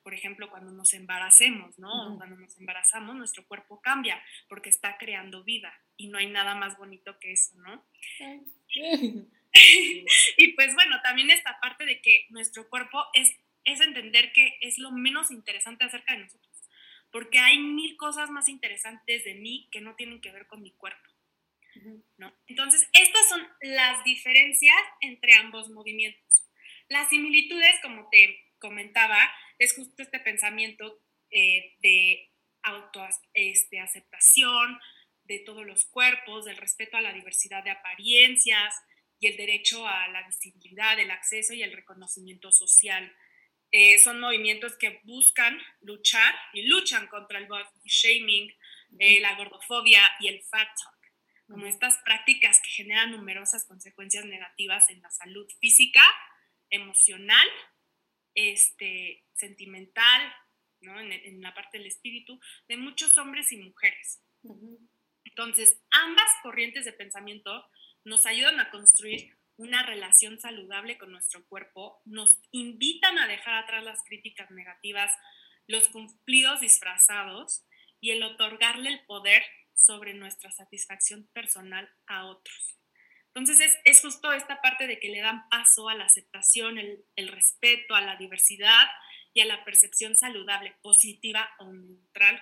[0.02, 2.16] Por ejemplo, cuando nos embaracemos, ¿no?
[2.16, 6.78] Cuando nos embarazamos, nuestro cuerpo cambia porque está creando vida y no hay nada más
[6.78, 7.86] bonito que eso, ¿no?
[10.38, 13.36] y pues bueno, también esta parte de que nuestro cuerpo es,
[13.68, 16.64] es entender que es lo menos interesante acerca de nosotros,
[17.12, 20.72] porque hay mil cosas más interesantes de mí que no tienen que ver con mi
[20.72, 21.12] cuerpo.
[22.18, 22.34] ¿no?
[22.48, 26.44] Entonces, estas son las diferencias entre ambos movimientos.
[26.90, 31.00] Las similitudes, como te comentaba, es justo este pensamiento
[31.30, 32.32] eh, de
[32.64, 34.84] autoaceptación este,
[35.26, 38.74] de todos los cuerpos, del respeto a la diversidad de apariencias
[39.20, 43.14] y el derecho a la visibilidad, el acceso y el reconocimiento social.
[43.72, 48.54] Eh, son movimientos que buscan luchar y luchan contra el body shaming,
[49.00, 50.98] eh, la gordofobia y el fat talk
[51.48, 56.02] como estas prácticas que generan numerosas consecuencias negativas en la salud física,
[56.70, 57.48] emocional,
[58.36, 60.34] este, sentimental,
[60.82, 61.00] ¿no?
[61.00, 64.22] en, la parte del espíritu, de muchos hombres y mujeres.
[65.24, 67.66] Entonces, ambas corrientes de pensamiento
[68.04, 73.84] nos ayudan a construir una relación saludable con nuestro cuerpo, nos invitan a dejar atrás
[73.84, 75.12] las críticas negativas,
[75.68, 77.64] los cumplidos disfrazados
[78.00, 79.44] y el otorgarle el poder
[79.74, 82.78] sobre nuestra satisfacción personal a otros.
[83.38, 87.94] Entonces es, justo esta parte de que le dan paso a la aceptación, el, respeto,
[87.94, 88.88] a la diversidad
[89.34, 92.42] y a la percepción saludable, positiva o neutral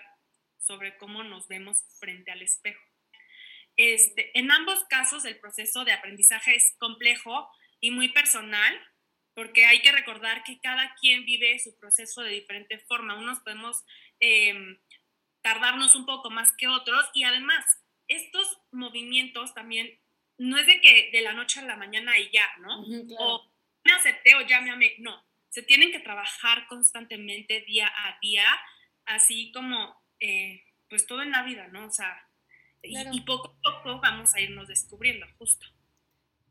[0.57, 2.81] sobre cómo nos vemos frente al espejo.
[3.77, 8.73] Este, en ambos casos el proceso de aprendizaje es complejo y muy personal,
[9.33, 13.15] porque hay que recordar que cada quien vive su proceso de diferente forma.
[13.15, 13.83] Unos podemos
[14.19, 14.79] em,
[15.41, 17.65] tardarnos un poco más que otros y además
[18.07, 19.99] estos movimientos también
[20.37, 22.81] no es de que de la noche a la mañana y ya, ¿no?
[23.19, 23.51] O
[23.83, 28.45] me acepté o ya me amé, no, se tienen que trabajar constantemente día a día,
[29.05, 31.85] así como eh, pues todo en la vida, ¿no?
[31.87, 32.24] O sea,
[32.87, 35.65] y, poco a poco vamos a irnos descubriendo justo.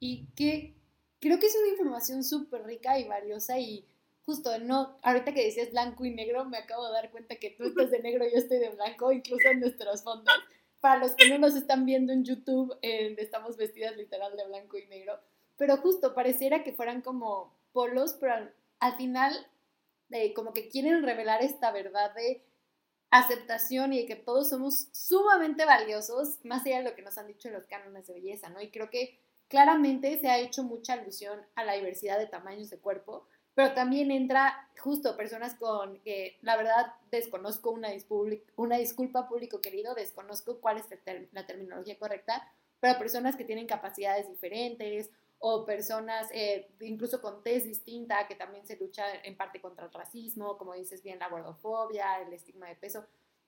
[0.00, 0.74] Y que
[1.20, 3.86] creo que es una información súper rica y valiosa y
[4.26, 7.64] justo, no, ahorita que decías blanco y negro, me acabo de dar cuenta que tú
[7.64, 10.34] estás de negro y yo estoy de blanco, incluso en nuestros fondos.
[10.80, 14.76] Para los que no nos están viendo en YouTube, eh, estamos vestidas literal de blanco
[14.76, 15.18] y negro.
[15.56, 18.34] Pero justo, pareciera que fueran como polos, pero
[18.80, 19.34] al, final,
[20.10, 22.42] eh, como que quieren revelar esta verdad de
[23.18, 27.28] aceptación y de que todos somos sumamente valiosos, más allá de lo que nos han
[27.28, 28.60] dicho los cánones de belleza, ¿no?
[28.60, 32.78] Y creo que claramente se ha hecho mucha alusión a la diversidad de tamaños de
[32.78, 37.88] cuerpo, pero también entra justo personas con, que la verdad desconozco una,
[38.56, 40.86] una disculpa público querido, desconozco cuál es
[41.30, 47.66] la terminología correcta, pero personas que tienen capacidades diferentes o personas eh, incluso con test
[47.66, 52.20] distinta que también se lucha en parte contra el racismo, como dices bien, la gordofobia,
[52.22, 53.04] el estigma de peso.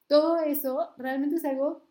[0.07, 1.83] Todo eso realmente es algo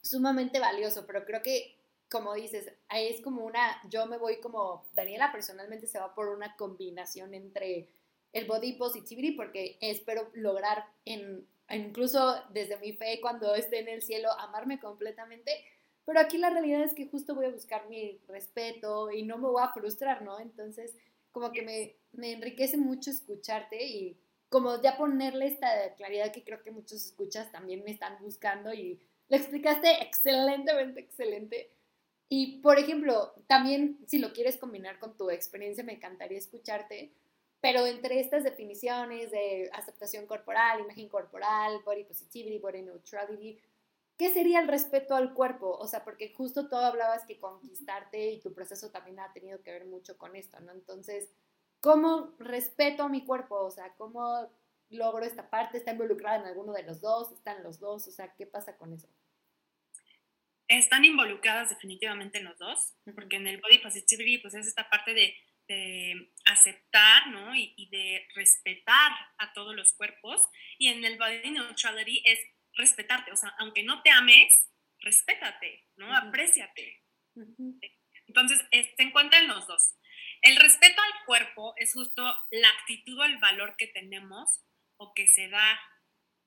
[0.00, 1.78] sumamente valioso, pero creo que
[2.12, 6.54] como dices, es como una, yo me voy como, Daniela personalmente se va por una
[6.56, 7.88] combinación entre
[8.34, 14.02] el body positivity, porque espero lograr en, incluso desde mi fe cuando esté en el
[14.02, 15.64] cielo, amarme completamente,
[16.04, 19.48] pero aquí la realidad es que justo voy a buscar mi respeto y no me
[19.48, 20.40] voy a frustrar, ¿no?
[20.40, 20.96] Entonces,
[21.30, 26.62] como que me, me enriquece mucho escucharte y como ya ponerle esta claridad que creo
[26.62, 31.70] que muchos escuchas también me están buscando y lo explicaste excelentemente, excelente.
[32.28, 37.12] Y, por ejemplo, también si lo quieres combinar con tu experiencia, me encantaría escucharte,
[37.60, 43.58] pero entre estas definiciones de aceptación corporal, imagen corporal, body positivity, body neutrality,
[44.22, 45.76] ¿qué sería el respeto al cuerpo?
[45.78, 49.72] O sea, porque justo tú hablabas que conquistarte y tu proceso también ha tenido que
[49.72, 50.70] ver mucho con esto, ¿no?
[50.70, 51.28] Entonces,
[51.80, 53.56] ¿cómo respeto a mi cuerpo?
[53.56, 54.48] O sea, ¿cómo
[54.90, 55.78] logro esta parte?
[55.78, 57.32] ¿Está involucrada en alguno de los dos?
[57.32, 58.06] ¿Están los dos?
[58.06, 59.08] O sea, ¿qué pasa con eso?
[60.68, 65.12] están involucradas definitivamente en los dos, porque en el body positivity pues es esta parte
[65.12, 65.34] de
[66.46, 67.54] aceptar ¿no?
[67.54, 70.46] y, de respetar a todos los cuerpos.
[70.78, 72.38] Y en el body neutrality es
[72.76, 74.68] respetarte, o sea, aunque no te ames,
[75.00, 76.14] respétate, ¿no?
[76.14, 77.02] Apreciate.
[78.26, 79.96] Entonces, se encuentran los dos.
[80.42, 84.64] El respeto al cuerpo es justo la actitud o el valor que tenemos
[84.96, 85.80] o que se da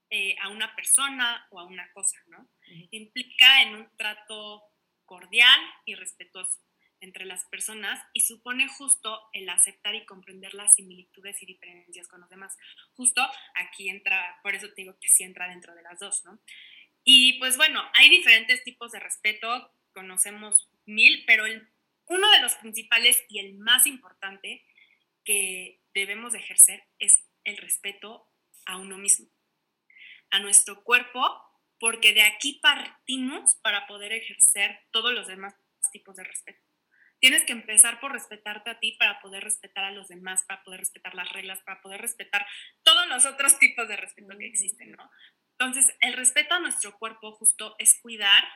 [0.10, 2.50] eh, a una persona o a una cosa, ¿no?
[2.92, 4.64] Implica en un trato
[5.06, 6.60] cordial y respetuoso
[7.06, 12.20] entre las personas y supone justo el aceptar y comprender las similitudes y diferencias con
[12.20, 12.58] los demás.
[12.96, 13.22] Justo
[13.54, 16.40] aquí entra, por eso te digo que sí entra dentro de las dos, ¿no?
[17.04, 21.46] Y pues bueno, hay diferentes tipos de respeto, conocemos mil, pero
[22.08, 24.66] uno de los principales y el más importante
[25.24, 28.28] que debemos de ejercer es el respeto
[28.66, 29.28] a uno mismo,
[30.32, 31.22] a nuestro cuerpo,
[31.80, 35.54] porque de aquí partimos para poder ejercer todos los demás
[35.92, 36.65] tipos de respeto
[37.26, 40.82] tienes que empezar por respetarte a ti para poder respetar a los demás, para poder
[40.82, 42.46] respetar las reglas, para poder respetar
[42.84, 45.10] todos los otros tipos de respeto que existen, ¿no?
[45.58, 48.48] Entonces, el respeto a nuestro cuerpo justo es cuidar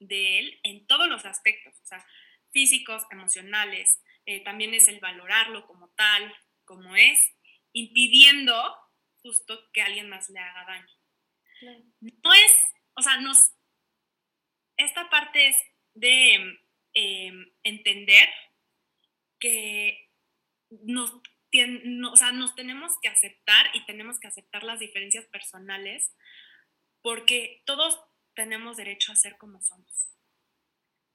[0.00, 2.04] de él en todos los aspectos, o sea,
[2.50, 7.32] físicos, emocionales, eh, también es el valorarlo como tal, como es,
[7.74, 8.76] impidiendo
[9.22, 11.86] justo que alguien más le haga daño.
[12.24, 12.56] No es,
[12.94, 13.52] o sea, nos,
[14.76, 15.56] esta parte es
[15.94, 16.58] de
[16.98, 18.26] Em, entender
[19.38, 20.08] que
[20.70, 21.12] nos,
[21.52, 26.10] nos tenemos que aceptar y tenemos que aceptar las diferencias personales
[27.02, 28.00] porque todos
[28.34, 30.08] tenemos derecho a ser como somos.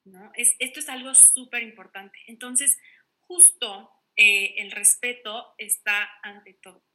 [0.04, 0.30] ¿no?
[0.36, 2.16] Es, esto es algo súper importante.
[2.28, 2.78] Entonces,
[3.18, 6.86] justo eh, el respeto está ante todo.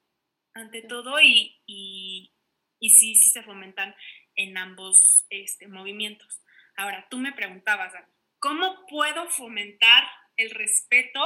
[0.54, 2.32] Ante todo y, y,
[2.80, 3.94] sí, sí se fomentan
[4.36, 6.42] en ambos este, movimientos.
[6.78, 11.20] Ahora, tú me preguntabas, Dani, ¿cómo puedo fomentar el respeto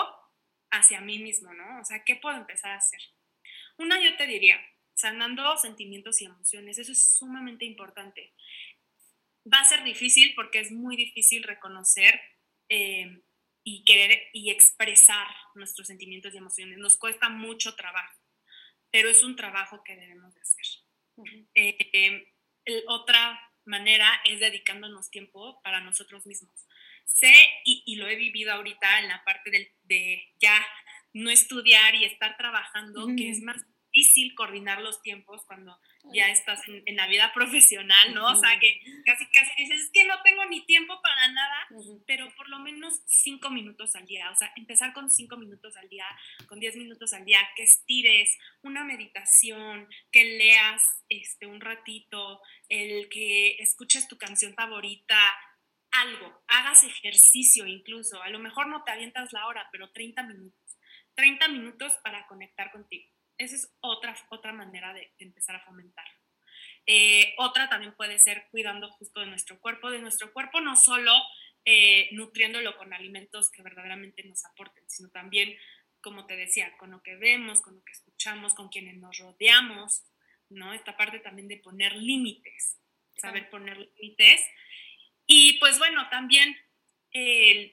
[0.72, 1.82] hacia mí mismo, ¿no?
[1.82, 3.02] O sea, ¿qué puedo empezar a hacer?
[3.78, 4.60] Una, yo te diría,
[4.94, 8.34] sanando sentimientos y emociones, eso es sumamente importante.
[9.52, 12.22] Va a ser difícil porque es muy difícil reconocer
[12.70, 13.22] eh,
[13.64, 16.78] y querer y expresar nuestros sentimientos y emociones.
[16.78, 18.18] Nos cuesta mucho trabajo,
[18.92, 20.66] pero es un trabajo que debemos de hacer.
[21.56, 26.68] Eh, otra manera es dedicándonos tiempo para nosotros mismos
[27.06, 27.34] sé
[27.66, 30.66] y, lo he vivido ahorita en la parte de ya
[31.14, 33.58] no estudiar y estar trabajando, que es más
[33.92, 35.78] difícil coordinar los tiempos cuando
[36.14, 38.28] ya estás en, la vida profesional, ¿no?
[38.28, 41.68] O sea, que casi, casi dices, es que no tengo ni tiempo para nada,
[42.08, 45.90] pero por lo menos cinco minutos al día, o sea, empezar con cinco minutos al
[45.90, 46.06] día,
[46.48, 53.10] con diez minutos al día, que estires una meditación, que leas este, un ratito, el
[53.10, 55.20] que escuches tu canción favorita,
[55.92, 60.78] algo, hagas ejercicio incluso, a lo mejor no te avientas la hora, pero 30 minutos,
[61.16, 63.10] 30 minutos para conectar contigo.
[63.38, 66.06] Esa es otra, otra manera de, empezar a fomentar.
[66.86, 71.14] Eh, otra también puede ser cuidando justo de nuestro cuerpo, de nuestro cuerpo no solo
[71.66, 75.56] eh, nutriéndolo con alimentos que verdaderamente nos aporten, sino también,
[76.02, 80.04] como te decía, con lo que vemos, con lo que escuchamos, con quienes nos rodeamos,
[80.50, 80.74] ¿no?
[80.74, 82.78] Esta parte también de poner límites,
[83.16, 84.44] saber poner límites
[85.34, 86.58] y pues bueno, también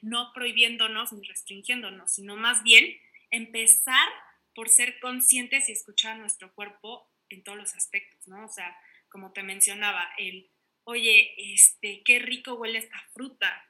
[0.01, 2.97] no prohibiéndonos ni restringiéndonos, sino más bien
[3.31, 4.07] empezar
[4.55, 8.45] por ser conscientes y escuchar a nuestro cuerpo en todos los aspectos, ¿no?
[8.45, 8.77] O sea,
[9.09, 10.49] como te mencionaba, el,
[10.85, 13.69] oye, este, qué rico huele esta fruta,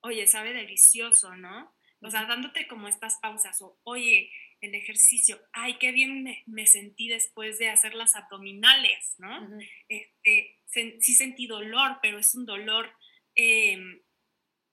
[0.00, 1.74] oye, sabe delicioso, ¿no?
[2.02, 4.30] O sea, dándote como estas pausas, o oye,
[4.60, 9.48] el ejercicio, ay, qué bien me, sentí después de hacer las abdominales, ¿no?
[9.88, 10.60] este,
[11.00, 12.92] sí sentí dolor, pero es un dolor
[13.34, 14.00] Em,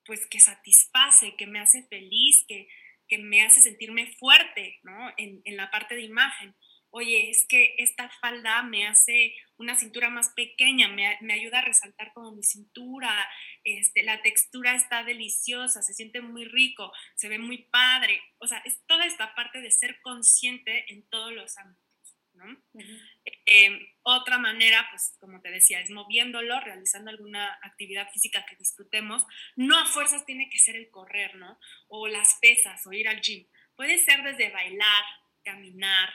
[0.04, 2.68] pues que satisface, que me hace feliz, que,
[3.08, 5.12] que me hace sentirme fuerte, ¿no?
[5.16, 6.54] En, en, la parte de imagen.
[6.90, 11.64] Oye, es que esta falda me hace una cintura más pequeña, me, me ayuda a
[11.64, 13.26] resaltar como mi cintura,
[13.64, 18.20] este, la textura está deliciosa, se siente muy rico, se ve muy padre.
[18.38, 21.82] O sea, es toda esta parte de ser consciente en todos los ámbitos.
[23.24, 29.24] Em, otra manera, pues como te decía, es moviéndolo, realizando alguna actividad física que disfrutemos.
[29.56, 31.58] No a fuerzas tiene que ser el correr, ¿no?
[31.88, 33.46] O las pesas o ir al gym.
[33.76, 35.04] Puede ser desde bailar,
[35.44, 36.12] caminar,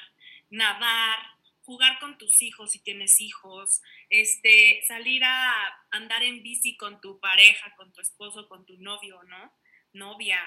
[0.50, 1.20] nadar,
[1.62, 5.54] jugar con tus hijos si tienes hijos, este, salir a
[5.92, 9.54] andar en bici con tu pareja, con tu esposo, con tu novio, ¿no?
[9.92, 10.40] Novia.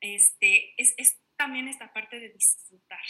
[0.00, 3.04] Este, es, también esta parte de disfrutar.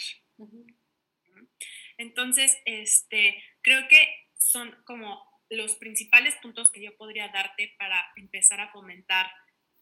[1.97, 8.59] Entonces, este, creo que son como los principales puntos que yo podría darte para empezar
[8.61, 9.31] a fomentar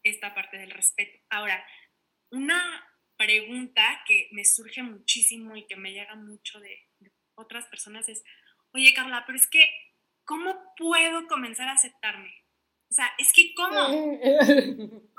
[0.04, 1.18] esta parte del respeto.
[1.30, 1.66] Ahora,
[2.32, 2.88] una
[3.18, 6.88] pregunta que me surge muchísimo y que me llega mucho de,
[7.38, 8.24] otras personas es,
[8.74, 9.70] oye Carla, pero es que,
[10.24, 12.34] ¿cómo puedo comenzar a aceptarme?
[12.90, 14.20] O sea, es que ¿cómo?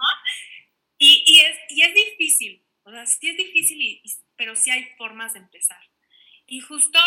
[0.98, 4.00] y, es, es difícil, o sea, sí es difícil,
[4.36, 5.80] pero sí hay formas de empezar.
[6.46, 6.98] Y justo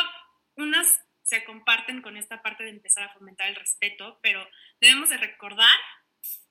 [0.56, 4.48] unas se comparten con esta parte de empezar a fomentar el respeto, pero
[4.82, 5.78] debemos de recordar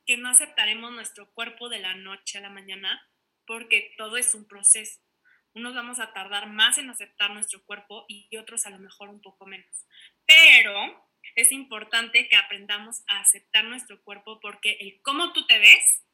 [0.06, 3.02] que no aceptaremos nuestro cuerpo de la noche a la mañana
[3.46, 5.00] porque todo es un proceso.
[5.54, 9.20] Unos vamos a tardar más en aceptar nuestro cuerpo y otros a lo mejor un
[9.20, 9.86] poco menos.
[10.26, 16.04] Pero es importante que aprendamos a aceptar nuestro cuerpo porque el cómo tú te ves,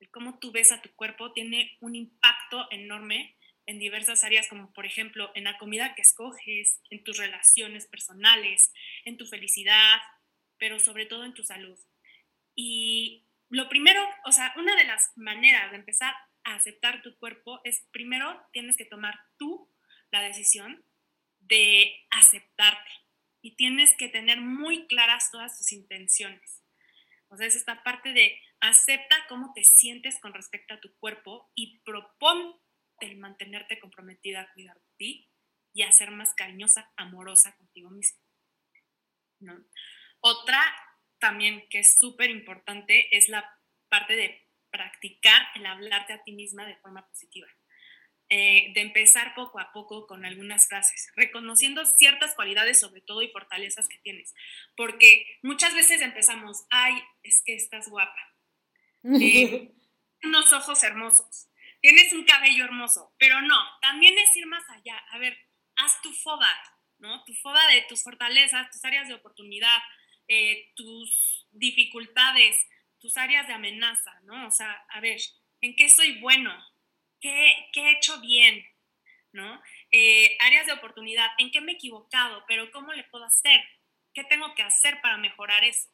[0.00, 3.36] el cómo tú ves a tu cuerpo tiene un impacto enorme
[3.72, 8.72] en diversas áreas, como por ejemplo en la comida que escoges, en tus relaciones personales,
[9.04, 9.98] en tu felicidad,
[10.58, 11.78] pero sobre todo en tu salud.
[12.54, 16.14] Y lo primero, o sea, una de las maneras de empezar
[16.44, 19.68] a aceptar tu cuerpo es primero tienes que tomar tú
[20.10, 20.84] la decisión
[21.40, 22.90] de aceptarte
[23.40, 26.62] y tienes que tener muy claras todas tus intenciones.
[27.28, 31.50] O sea, es esta parte de acepta cómo te sientes con respecto a tu cuerpo
[31.54, 32.61] y propón
[33.02, 35.30] el mantenerte comprometida a cuidar de ti
[35.74, 38.20] y a ser más cariñosa, amorosa contigo misma.
[39.40, 39.64] ¿no?
[40.20, 40.60] Otra
[41.18, 43.48] también que es súper importante es la
[43.88, 47.46] parte de practicar el hablarte a ti misma de forma positiva.
[48.34, 53.28] Eh, de empezar poco a poco con algunas frases, reconociendo ciertas cualidades sobre todo y
[53.28, 54.32] fortalezas que tienes.
[54.74, 58.34] Porque muchas veces empezamos, ay, es que estás guapa,
[59.20, 59.70] eh,
[60.22, 61.50] unos ojos hermosos,
[61.82, 64.96] tienes un cabello hermoso, pero no, también es ir más allá.
[65.10, 65.36] A ver,
[65.76, 66.48] haz tu foda,
[66.98, 67.24] ¿no?
[67.24, 69.78] Tu foda de tus fortalezas, tus áreas de oportunidad,
[70.28, 72.56] eh, tus dificultades,
[73.00, 74.46] tus áreas de amenaza, ¿no?
[74.46, 75.18] O sea, a ver,
[75.60, 76.56] ¿en qué soy bueno?
[77.20, 78.64] ¿Qué, qué he hecho bien?
[79.32, 79.60] ¿No?
[79.90, 82.44] Eh, áreas de oportunidad, ¿en qué me he equivocado?
[82.46, 83.60] Pero ¿cómo le puedo hacer?
[84.14, 85.88] ¿Qué tengo que hacer para mejorar eso?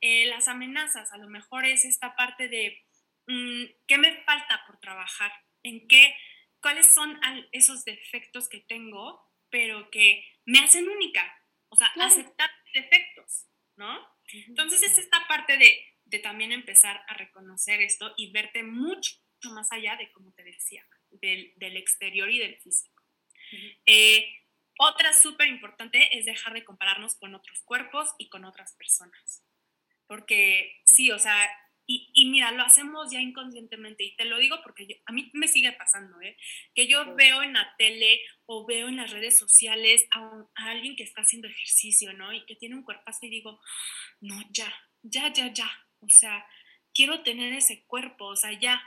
[0.00, 2.84] Eh, las amenazas, a lo mejor es esta parte de
[3.26, 5.32] ¿qué me falta por trabajar?
[5.62, 6.14] ¿En qué?
[6.60, 7.20] ¿Cuáles son
[7.52, 9.20] esos defectos que tengo,
[9.50, 11.34] pero que me hacen única?
[11.68, 13.46] O sea, aceptar defectos,
[13.76, 14.06] ¿no?
[14.48, 19.72] Entonces es esta parte de de también empezar a reconocer esto y verte mucho más
[19.72, 23.02] allá de, como te decía, del, del exterior y del físico.
[23.86, 24.26] Eh,
[24.78, 29.42] otra súper importante es dejar de compararnos con otros cuerpos y con otras personas.
[30.06, 31.50] Porque sí, o sea,
[31.86, 35.48] y, y, mira, lo hacemos ya inconscientemente, y te lo digo porque a mí me
[35.48, 36.36] sigue pasando, ¿eh?
[36.74, 40.20] que yo veo en la tele o veo en las redes sociales a,
[40.54, 42.32] a, alguien que está haciendo ejercicio, ¿no?
[42.32, 43.60] Y que tiene un cuerpazo y digo,
[44.20, 44.72] no, ya,
[45.02, 45.70] ya, ya, ya,
[46.00, 46.46] o sea,
[46.94, 48.82] quiero tener ese cuerpo, o sea, ya.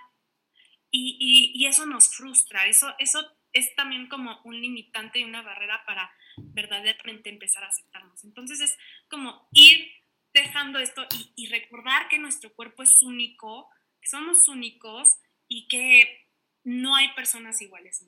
[0.92, 3.20] Y, y, eso nos frustra, eso, eso
[3.52, 8.24] es también como un limitante y una barrera para verdaderamente empezar a aceptarnos.
[8.24, 8.78] Entonces es
[9.10, 9.92] como ir
[10.36, 13.70] dejando esto y, y recordar que nuestro cuerpo es único,
[14.00, 15.18] que somos únicos
[15.48, 16.26] y que
[16.64, 18.06] no hay personas iguales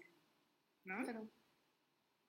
[0.84, 1.30] ¿no?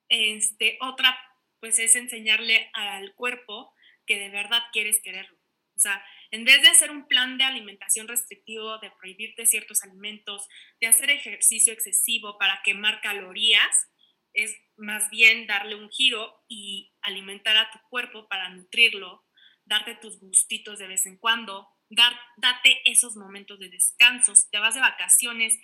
[0.09, 1.17] Este, otra,
[1.59, 3.73] pues es enseñarle al cuerpo
[4.05, 5.37] que de verdad quieres quererlo.
[5.75, 10.47] O sea, en vez de hacer un plan de alimentación restrictivo, de prohibirte ciertos alimentos,
[10.81, 13.87] de hacer ejercicio excesivo para quemar calorías,
[14.33, 19.23] es más bien darle un giro y alimentar a tu cuerpo para nutrirlo,
[19.69, 24.73] darte tus gustitos de vez en cuando, dar, date esos momentos de descanso, te vas
[24.73, 25.57] de vacaciones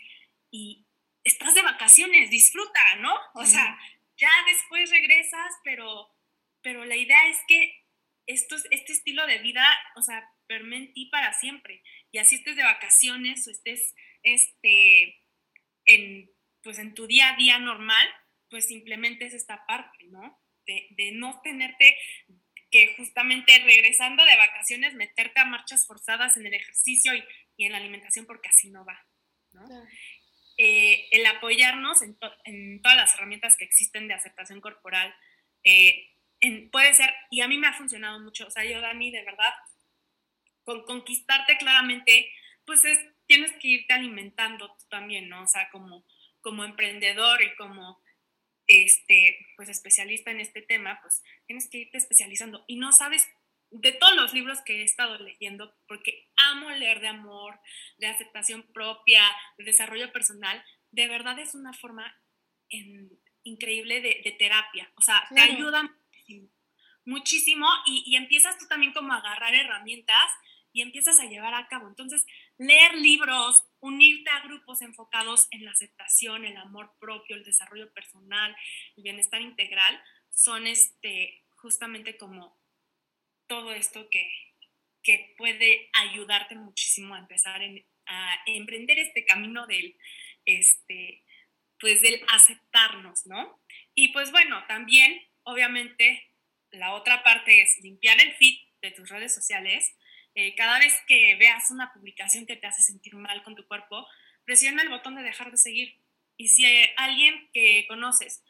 [0.52, 0.86] y
[1.24, 3.14] estás de vacaciones, disfruta, ¿no?
[3.34, 3.78] O sea,
[4.16, 6.08] ya después regresas, pero,
[6.62, 7.84] pero la idea es que
[8.28, 11.84] esto, este estilo de vida, o sea, perme en ti para siempre.
[12.12, 15.20] Y así estés de vacaciones o estés este,
[15.86, 16.30] en,
[16.62, 18.08] pues en tu día a día normal,
[18.50, 20.40] pues simplemente es esta parte, ¿no?
[20.68, 21.98] De, de no tenerte
[22.76, 27.24] que justamente regresando de vacaciones meterte a marchas forzadas en el ejercicio y,
[27.56, 29.02] y en la alimentación porque así no va,
[29.54, 29.66] ¿no?
[30.58, 35.16] Eh, el apoyarnos en, en, todas las herramientas que existen de aceptación corporal
[35.64, 36.10] eh,
[36.42, 39.24] en, puede ser, y a mí me ha funcionado mucho, o sea, yo, Dani, de
[39.24, 39.54] verdad,
[40.66, 42.30] con conquistarte claramente,
[42.66, 45.44] pues es, tienes que irte alimentando tú también, ¿no?
[45.44, 46.06] O sea, como,
[46.42, 48.02] como emprendedor y como
[48.68, 52.64] este, pues especialista en este tema, pues tienes que irte especializando.
[52.68, 53.28] Y no sabes,
[53.72, 57.60] de todos los libros que he estado leyendo, porque amo leer de amor,
[57.98, 59.22] de aceptación propia,
[59.58, 62.16] de desarrollo personal, de verdad es una forma
[63.44, 64.92] increíble de, terapia.
[64.96, 66.50] O sea, te ayuda muchísimo,
[67.06, 70.32] muchísimo y, y empiezas tú también como a agarrar herramientas
[70.74, 71.88] y empiezas a llevar a cabo.
[71.88, 72.26] Entonces,
[72.58, 78.56] leer libros, unirte a grupos enfocados en la aceptación, el amor propio, el desarrollo personal,
[78.98, 82.58] el bienestar integral, son este, justamente como
[83.48, 84.28] todo esto que,
[85.04, 87.62] que puede ayudarte muchísimo a empezar
[88.08, 89.98] a emprender este camino del,
[90.46, 91.24] este,
[91.80, 93.62] pues del aceptarnos, ¿no?
[93.94, 96.32] Y pues bueno, también, obviamente,
[96.72, 99.96] la otra parte es limpiar el feed de tus redes sociales.
[100.36, 104.06] Eh, cada vez que veas una publicación que te hace sentir mal con tu cuerpo,
[104.44, 106.02] presiona el botón de dejar de seguir.
[106.38, 108.44] Y si hay alguien que conoces,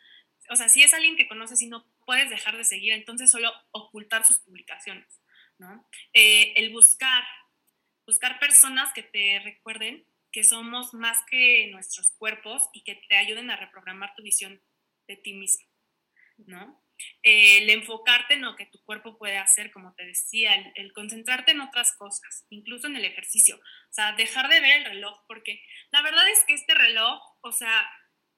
[0.49, 3.51] o sea, si es alguien que conoces y no puedes dejar de seguir, entonces solo
[3.71, 5.21] ocultar sus publicaciones,
[5.57, 5.87] ¿no?
[6.13, 7.23] Eh, el buscar,
[8.05, 13.49] buscar personas que te recuerden que somos más que nuestros cuerpos y que te ayuden
[13.51, 14.61] a reprogramar tu visión
[15.07, 15.65] de ti mismo,
[16.37, 16.84] ¿no?
[17.23, 21.51] Eh, el enfocarte en lo que tu cuerpo puede hacer, como te decía, el, concentrarte
[21.51, 25.61] en otras cosas, incluso en el ejercicio, o sea, dejar de ver el reloj, porque
[25.91, 27.89] la verdad es que este reloj, o sea,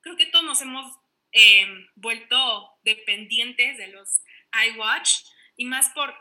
[0.01, 0.91] creo que todos nos hemos
[1.31, 4.21] em, vuelto dependientes de los
[4.69, 5.09] iWatch
[5.55, 6.15] y más por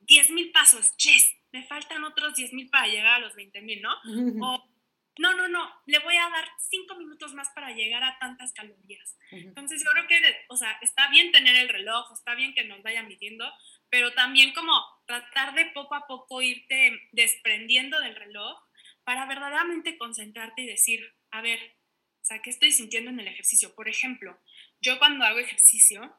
[0.00, 3.82] 10 mil pasos, yes, me faltan otros 10 mil para llegar a los 20 mil,
[3.82, 3.94] ¿no?
[4.42, 4.64] O
[5.18, 9.16] no, no, no, le voy a dar cinco minutos más para llegar a tantas calorías.
[9.30, 12.82] Entonces yo creo que, o sea, está bien tener el reloj, está bien que nos
[12.82, 13.50] vaya midiendo,
[13.88, 14.72] pero también como
[15.06, 18.58] tratar de poco a poco irte desprendiendo del reloj
[19.04, 21.76] para verdaderamente concentrarte y decir, a ver,
[22.20, 23.74] o sea, ¿qué estoy sintiendo en el ejercicio?
[23.74, 24.38] Por ejemplo,
[24.80, 26.14] yo cuando hago ejercicio,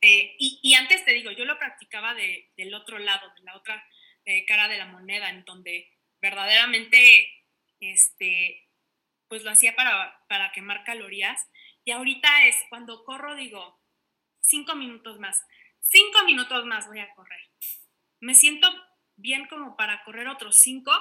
[0.00, 3.86] eh, y, antes te digo, yo lo practicaba del otro lado, de la otra
[4.24, 7.41] eh, cara de la moneda, en donde verdaderamente
[7.82, 8.68] este,
[9.28, 11.48] pues lo hacía para, para quemar calorías.
[11.84, 13.80] Y ahorita es cuando corro, digo,
[14.40, 15.42] cinco minutos más,
[15.80, 17.40] cinco minutos más voy a correr.
[18.20, 18.68] Me siento
[19.16, 20.92] bien como para correr otros cinco.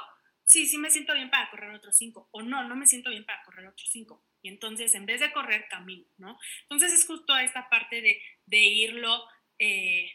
[0.44, 2.28] Sí, sí me siento bien para correr otros cinco.
[2.32, 4.26] O no, no me siento bien para correr otros cinco.
[4.42, 6.40] Y entonces, en vez de correr, camino, ¿no?
[6.64, 9.24] Entonces es justo esta parte de, de irlo,
[9.60, 10.12] eh,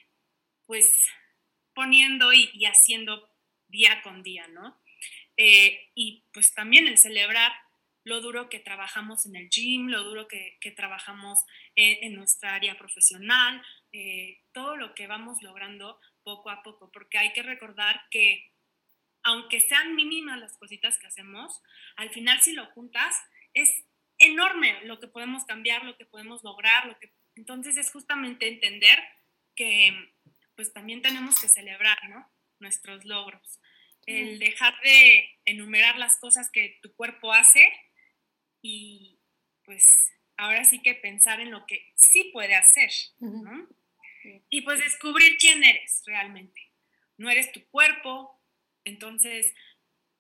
[0.67, 1.09] pues,
[1.75, 3.31] poniendo y, y haciendo
[3.69, 4.81] día con día, ¿no?
[5.37, 7.53] Eh, y pues también el celebrar
[8.05, 13.61] lo duro que trabajamos en el gym, lo duro que, trabajamos en, nuestra área profesional,
[13.93, 18.53] eh, todo lo que vamos logrando poco a poco, porque hay que recordar que
[19.25, 21.61] aunque sean mínimas las cositas que hacemos,
[21.97, 23.17] al final si lo juntas
[23.55, 23.85] es
[24.19, 29.03] enorme lo que podemos cambiar, lo que podemos lograr, lo que entonces es justamente entender
[29.57, 30.15] que
[30.55, 32.31] pues también tenemos que celebrar, ¿no?
[32.61, 33.59] Nuestros logros
[34.07, 37.73] el dejar de enumerar las cosas que tu cuerpo hace
[38.63, 39.19] y
[39.65, 43.69] pues ahora sí que pensar en lo que sí puede hacer, ¿no?
[44.49, 46.61] Y pues descubrir quién eres realmente.
[47.17, 48.41] No eres tu cuerpo,
[48.85, 49.53] entonces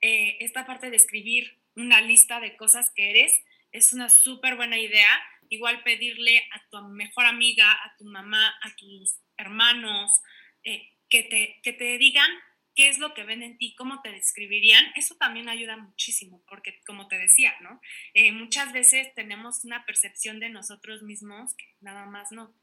[0.00, 3.38] eh, esta parte de escribir una lista de cosas que eres
[3.72, 5.10] es una súper buena idea.
[5.48, 10.20] Igual pedirle a tu mejor amiga, a tu mamá, a tus hermanos,
[10.64, 12.30] eh, que, te, que te digan
[12.76, 16.82] qué es lo que ven en ti, cómo te describirían, eso también ayuda muchísimo, porque
[16.86, 17.80] como te decía, ¿no?
[18.12, 22.54] Eh, muchas veces tenemos una percepción de nosotros mismos que nada más no.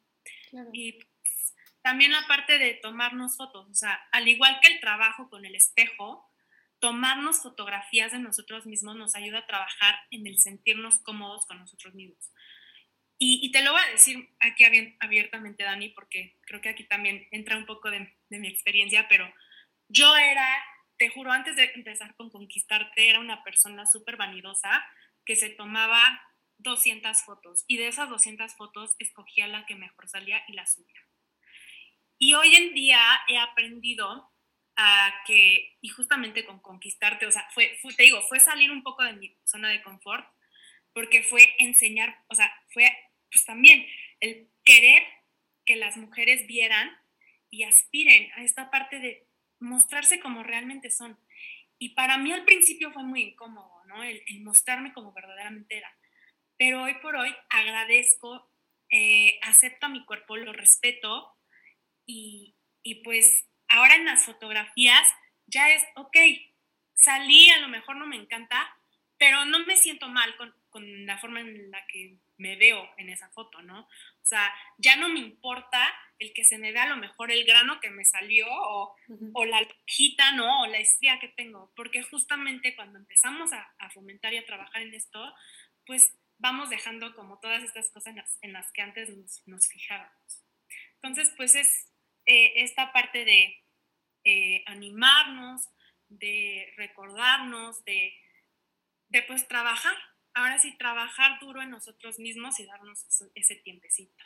[0.72, 5.30] Y pues, también la parte de tomarnos fotos, o sea, al igual que el trabajo
[5.30, 6.30] con el espejo,
[6.80, 11.96] tomarnos fotografías de nosotros mismos nos ayuda a trabajar en el sentirnos cómodos con nosotros
[11.96, 12.30] mismos.
[13.26, 14.66] Y, te lo voy a decir aquí
[15.00, 19.34] abiertamente, Dani, porque creo que aquí también entra un poco de, de mi experiencia, pero
[19.94, 20.66] yo era,
[20.98, 24.84] te juro, antes de empezar con Conquistarte, era una persona súper vanidosa
[25.24, 26.22] que se tomaba
[26.58, 31.00] 200 fotos y de esas 200 fotos escogía la que mejor salía y la subía.
[32.18, 34.32] Y hoy en día he aprendido
[34.76, 39.04] a que, y justamente con Conquistarte, o sea, fue, te digo, fue salir un poco
[39.04, 40.26] de mi zona de confort,
[40.94, 42.92] porque fue enseñar, o sea, fue
[43.32, 43.86] pues también
[44.20, 45.04] el querer
[45.66, 46.96] que las mujeres vieran
[47.50, 49.28] y aspiren a esta parte de
[49.64, 51.18] mostrarse como realmente son.
[51.80, 54.04] Y para mí al principio fue muy incómodo, ¿no?
[54.04, 55.92] El, mostrarme como verdaderamente era.
[56.58, 58.48] Pero hoy por hoy agradezco,
[58.90, 61.36] eh, acepto a mi cuerpo, lo respeto
[62.06, 65.08] y, y pues ahora en las fotografías
[65.48, 66.16] ya es, ok,
[66.94, 68.78] salí, a lo mejor no me encanta,
[69.18, 73.10] pero no me siento mal con, con la forma en la que me veo en
[73.10, 73.82] esa foto, ¿no?
[73.82, 77.46] O sea, ya no me importa el que se me vea a lo mejor el
[77.46, 78.96] grano que me salió o,
[79.34, 80.62] o la hojita, ¿no?
[80.62, 84.82] O la estría que tengo, porque justamente cuando empezamos a, a, fomentar y a trabajar
[84.82, 85.34] en esto,
[85.86, 89.68] pues vamos dejando como todas estas cosas en las, en las que antes nos, nos,
[89.68, 90.44] fijábamos.
[90.96, 91.92] Entonces, pues es
[92.26, 93.64] eh, esta parte de
[94.24, 95.70] eh, animarnos,
[96.10, 98.14] de recordarnos, de,
[99.10, 99.96] de pues trabajar.
[100.34, 103.06] Ahora sí, trabajar duro en nosotros mismos y darnos
[103.36, 104.24] ese tiempecito.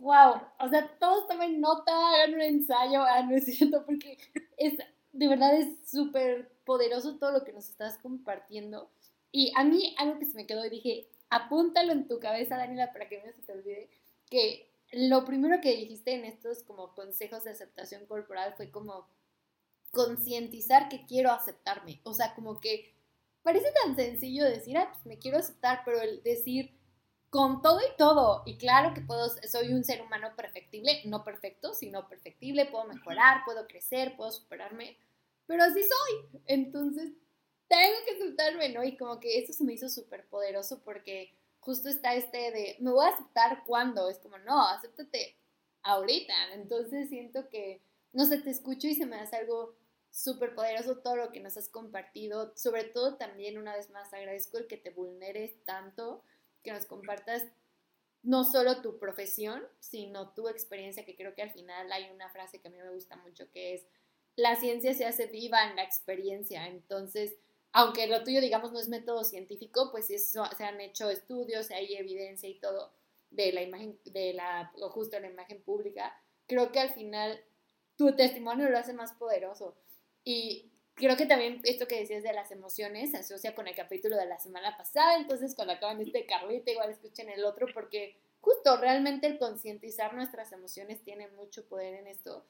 [0.00, 4.18] Wow, o sea, todos tomen nota, hagan un ensayo, ah, no es cierto, porque
[4.56, 4.74] es,
[5.12, 8.90] de verdad es súper poderoso todo lo que nos estás compartiendo.
[9.32, 12.92] Y a mí algo que se me quedó y dije, apúntalo en tu cabeza, Daniela,
[12.92, 13.90] para que no se te olvide,
[14.30, 19.08] que lo primero que dijiste en estos como consejos de aceptación corporal fue como
[19.90, 22.00] concientizar que quiero aceptarme.
[22.04, 22.95] O sea, como que
[23.46, 26.76] parece tan sencillo decir, ah, pues me quiero aceptar, pero el decir
[27.30, 31.72] con todo y todo, y claro que puedo, soy un ser humano perfectible, no perfecto,
[31.72, 34.98] sino perfectible, puedo mejorar, puedo crecer, puedo superarme,
[35.46, 36.40] pero así soy.
[36.46, 37.12] Entonces,
[37.68, 38.82] tengo que aceptarme, ¿no?
[38.82, 42.90] Y como que eso se me hizo súper poderoso porque justo está este de, me
[42.90, 45.36] voy a aceptar cuando, es como, no, acéptate
[45.84, 46.34] ahorita.
[46.54, 47.80] Entonces siento que,
[48.12, 49.76] no sé, te escucho y se me hace algo
[50.16, 52.50] súper poderoso todo lo que nos has compartido.
[52.56, 56.24] Sobre todo también, una vez más, agradezco el que te vulneres tanto,
[56.62, 57.44] que nos compartas
[58.22, 62.60] no solo tu profesión, sino tu experiencia, que creo que al final hay una frase
[62.60, 63.86] que a mí me gusta mucho, que es,
[64.36, 66.66] la ciencia se hace viva en la experiencia.
[66.66, 67.36] Entonces,
[67.72, 71.94] aunque lo tuyo, digamos, no es método científico, pues eso, se han hecho estudios, hay
[71.94, 72.90] evidencia y todo
[73.30, 77.38] de la imagen, de la, o justo la imagen pública, creo que al final
[77.96, 79.76] tu testimonio lo hace más poderoso.
[80.28, 84.16] Y creo que también esto que decías de las emociones se asocia con el capítulo
[84.16, 88.76] de la semana pasada, entonces cuando acaban este Carlita, igual escuchen el otro, porque justo
[88.76, 92.44] realmente el concientizar nuestras emociones tiene mucho poder en esto.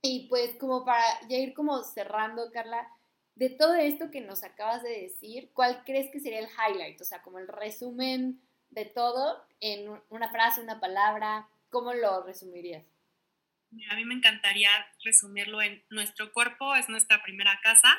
[0.00, 2.88] Y pues como para ya ir como cerrando, Carla,
[3.34, 6.98] de todo esto que nos acabas de decir, ¿cuál crees que sería el highlight?
[7.02, 8.40] O sea, como el resumen
[8.70, 12.86] de todo en una frase, una palabra, ¿cómo lo resumirías?
[13.90, 14.70] A mí me encantaría
[15.04, 17.96] resumirlo en nuestro cuerpo es nuestra primera casa,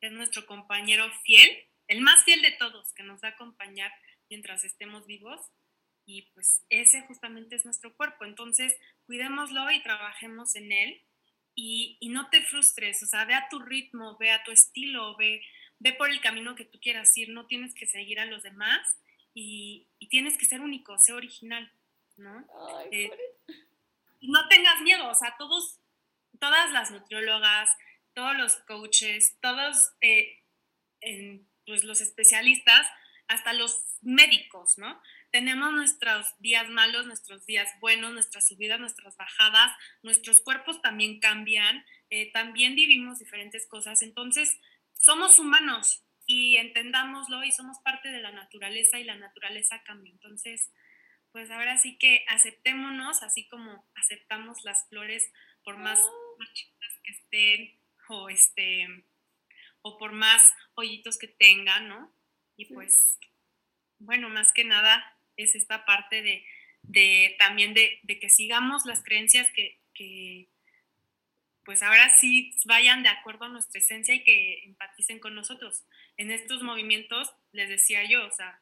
[0.00, 1.50] es nuestro compañero fiel,
[1.88, 3.92] el más fiel de todos, que nos va a acompañar
[4.28, 5.40] mientras estemos vivos.
[6.06, 8.24] Y pues ese justamente es nuestro cuerpo.
[8.24, 8.74] Entonces,
[9.06, 11.02] cuidémoslo y trabajemos en él
[11.54, 15.42] y, no te frustres, o sea, ve a tu ritmo, ve a tu estilo, ve,
[15.78, 18.80] ve por el camino que tú quieras ir, no tienes que seguir a los demás
[19.34, 21.70] y, tienes que ser único, ser original,
[22.16, 22.46] ¿no?
[22.90, 23.10] Eh,
[24.20, 25.80] no tengas miedo, o sea, todos,
[26.38, 27.70] todas las nutriólogas,
[28.14, 30.42] todos los coaches, todos eh,
[31.66, 32.86] pues los especialistas,
[33.28, 35.00] hasta los médicos, ¿no?
[35.30, 41.84] tenemos nuestros días malos, nuestros días buenos, nuestras subidas, nuestras bajadas, nuestros cuerpos también cambian,
[42.10, 44.58] eh, también vivimos diferentes cosas, entonces
[44.94, 50.12] somos humanos y entendámoslo y somos parte de la naturaleza y la naturaleza cambia.
[50.12, 50.70] Entonces,
[51.32, 55.30] pues ahora sí que aceptémonos, así como aceptamos las flores
[55.64, 56.00] por más,
[56.52, 59.04] chiquitas que estén o este
[59.82, 62.12] o por más hoyitos que tengan, ¿no?
[62.56, 63.18] Y pues,
[63.98, 66.44] bueno, más que nada, es esta parte
[66.82, 70.48] de, también de, que sigamos las creencias que,
[71.64, 75.84] pues ahora sí vayan de acuerdo a nuestra esencia y que empaticen con nosotros.
[76.16, 78.60] En estos movimientos, les decía yo, o sea,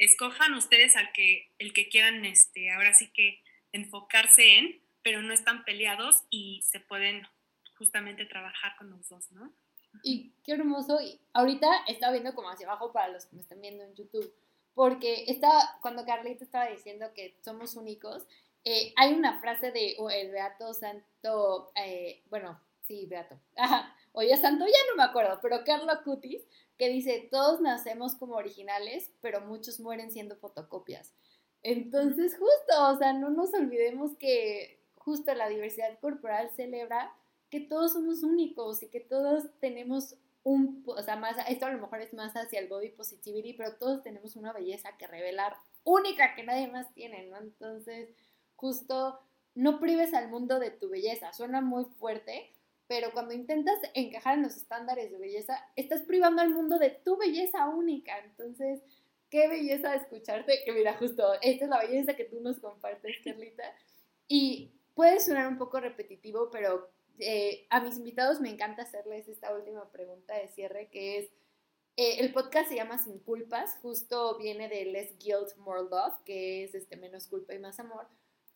[0.00, 3.40] escojan ustedes al que, el que quieran, este, ahora sí que
[3.72, 7.22] enfocarse en, pero no están peleados y se pueden
[7.78, 9.52] justamente trabajar con los dos, ¿no?
[10.02, 10.98] Y qué hermoso.
[11.32, 14.34] Ahorita está viendo como hacia abajo para los que me están viendo en YouTube
[14.74, 18.26] porque estaba, cuando Carlita estaba diciendo que somos únicos,
[18.64, 23.38] eh, hay una frase de el Beato Santo, eh, bueno, sí, Beato,
[24.12, 26.42] o ya Santo, ya no me acuerdo, pero Carlo Cutis,
[26.76, 31.14] que dice, todos nacemos como originales, pero muchos mueren siendo fotocopias.
[31.62, 37.14] Entonces, justo, o sea, no nos olvidemos que justo la diversidad corporal celebra
[37.50, 41.80] que todos somos únicos y que todos tenemos un, o sea, más, esto a lo
[41.80, 46.34] mejor es más hacia el body positivity, pero todos tenemos una belleza que revelar única
[46.34, 47.36] que nadie más tiene, ¿no?
[47.38, 48.08] Entonces,
[48.56, 49.20] justo
[49.54, 52.52] no prives al mundo de tu belleza, suena muy fuerte,
[52.90, 57.16] pero cuando intentas encajar en los estándares de belleza, estás privando al mundo de tu
[57.16, 58.82] belleza única, entonces,
[59.30, 63.62] qué belleza escucharte, que mira, justo, esta es la belleza que tú nos compartes, Carlita,
[64.26, 69.54] y puede sonar un poco repetitivo, pero eh, a mis invitados me encanta hacerles esta
[69.54, 71.26] última pregunta de cierre, que es,
[71.96, 76.64] eh, el podcast se llama Sin Culpas, justo viene de Less Guilt, More Love, que
[76.64, 78.08] es este, menos culpa y más amor,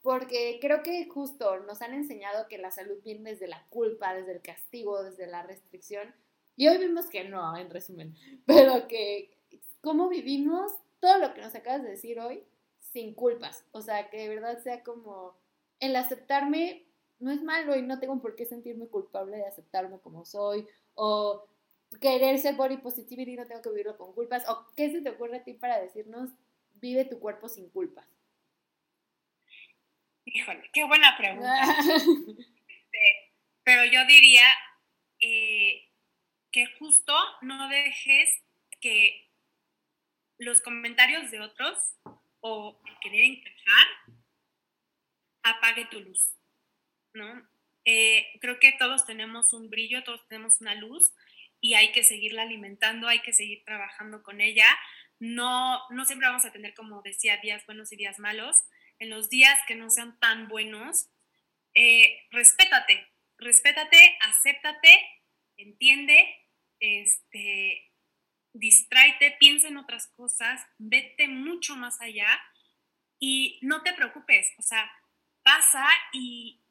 [0.04, 4.32] porque creo que justo nos han enseñado que la salud viene desde la culpa, desde
[4.32, 6.14] el castigo, desde la restricción,
[6.56, 8.14] y hoy vimos que no, en resumen,
[8.46, 9.34] pero que
[9.80, 12.44] cómo vivimos todo lo que nos acabas de decir hoy
[12.92, 15.38] sin culpas, o sea, que de verdad sea como
[15.80, 16.86] el aceptarme
[17.18, 21.46] no es malo y no tengo por qué sentirme culpable de aceptarme como soy o
[21.98, 24.46] querer ser body positivity y no tengo que vivirlo con culpas.
[24.50, 26.28] O qué se te ocurre a ti para decirnos
[26.74, 28.06] vive tu cuerpo sin culpas.
[30.34, 31.76] Híjole, qué buena pregunta.
[32.66, 33.32] Este,
[33.62, 34.46] pero yo diría
[35.20, 35.88] eh,
[36.50, 38.42] que justo no dejes
[38.80, 39.30] que
[40.38, 41.78] los comentarios de otros
[42.40, 43.86] o querer encajar
[45.42, 46.36] apague tu luz,
[47.14, 47.48] ¿no?
[47.84, 51.12] Eh, creo que todos tenemos un brillo, todos tenemos una luz
[51.60, 54.66] y hay que seguirla alimentando, hay que seguir trabajando con ella.
[55.20, 58.64] No, no siempre vamos a tener, como decía, días buenos y días malos.
[58.98, 61.08] En los días que no sean tan buenos,
[61.74, 63.06] eh, respétate,
[63.38, 64.98] respétate, acéptate,
[65.56, 66.26] entiende,
[66.80, 67.90] este,
[68.52, 72.28] distráete, piensa en otras cosas, vete mucho más allá
[73.18, 74.90] y no te preocupes, o sea,
[75.42, 76.62] pasa y,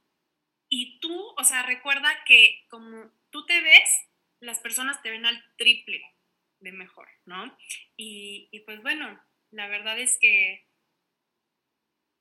[0.70, 3.90] y tú, o sea, recuerda que como tú te ves,
[4.40, 6.02] las personas te ven al triple
[6.60, 7.58] de mejor, ¿no?
[7.98, 9.22] Y, y pues bueno,
[9.52, 10.66] la verdad es que,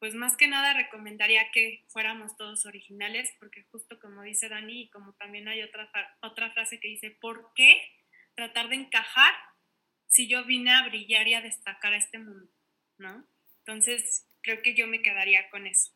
[0.02, 4.90] pues más que nada recomendaría que fuéramos todos originales, porque justo como dice Dani, y
[4.90, 5.88] como también hay otra,
[6.22, 7.80] otra frase que dice, ¿por qué
[8.34, 9.32] tratar de encajar
[10.08, 12.50] si yo vine a brillar y a destacar a este mundo,
[12.98, 13.24] ¿no?
[13.58, 15.92] Entonces, creo que yo me quedaría con eso.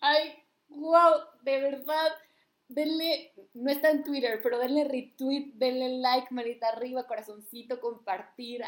[0.00, 0.36] Ay,
[0.68, 2.12] wow, de verdad.
[2.68, 8.62] Denle, no está en Twitter, pero denle retweet, denle like, manita arriba, corazoncito, compartir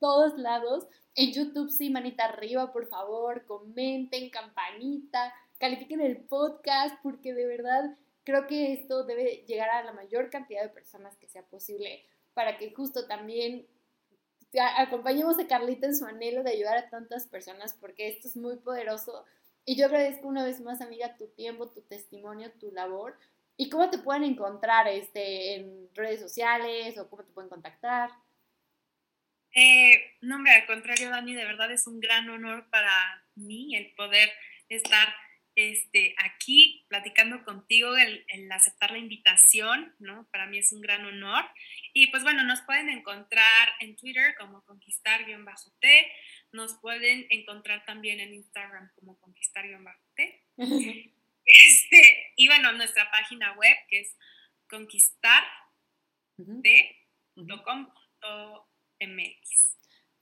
[0.00, 0.88] todos lados.
[1.14, 7.96] En YouTube sí, manita arriba, por favor, comenten, campanita, califiquen el podcast, porque de verdad
[8.24, 12.58] creo que esto debe llegar a la mayor cantidad de personas que sea posible para
[12.58, 13.66] que justo también
[14.78, 18.56] acompañemos a Carlita en su anhelo de ayudar a tantas personas, porque esto es muy
[18.56, 19.24] poderoso
[19.64, 23.16] y yo agradezco una vez más, amiga, tu tiempo, tu testimonio, tu labor.
[23.56, 28.10] ¿Y cómo te pueden encontrar este, en redes sociales o cómo te pueden contactar?
[29.54, 33.92] Eh, no, hombre, al contrario, Dani, de verdad es un gran honor para mí el
[33.94, 34.30] poder
[34.68, 35.12] estar
[35.56, 40.28] este, aquí platicando contigo, el, el, aceptar la invitación, ¿no?
[40.30, 41.44] Para mí es un gran honor.
[41.92, 46.12] Y pues bueno, nos pueden encontrar en Twitter como conquistar-t,
[46.52, 50.46] nos pueden encontrar también en Instagram como conquistar-t.
[51.44, 54.16] este, y bueno, nuestra página web que es
[59.00, 59.60] conquistar.com.mx.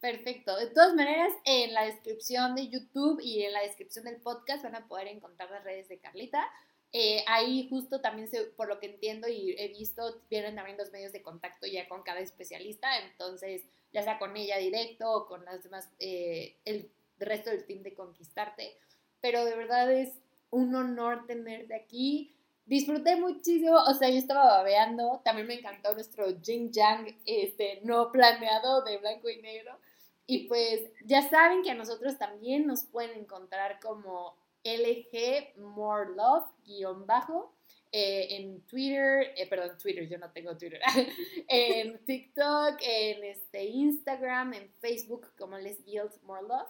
[0.00, 0.56] Perfecto.
[0.56, 4.76] De todas maneras, en la descripción de YouTube y en la descripción del podcast van
[4.76, 6.48] a poder encontrar las redes de Carlita.
[6.92, 10.92] Eh, ahí justo también, se, por lo que entiendo y he visto, vienen también los
[10.92, 15.44] medios de contacto ya con cada especialista, entonces ya sea con ella directo o con
[15.44, 18.78] las demás, eh, el resto del team de Conquistarte.
[19.20, 20.14] Pero de verdad es
[20.50, 22.37] un honor tenerte aquí.
[22.68, 28.12] Disfruté muchísimo, o sea, yo estaba babeando, también me encantó nuestro Jing Yang este, no
[28.12, 29.78] planeado de blanco y negro.
[30.26, 36.44] Y pues ya saben que a nosotros también nos pueden encontrar como LG More Love
[36.66, 37.54] guion bajo
[37.90, 40.78] eh, en Twitter, eh, perdón, Twitter, yo no tengo Twitter,
[41.48, 46.68] en TikTok, en este Instagram, en Facebook como Les Guild More Love.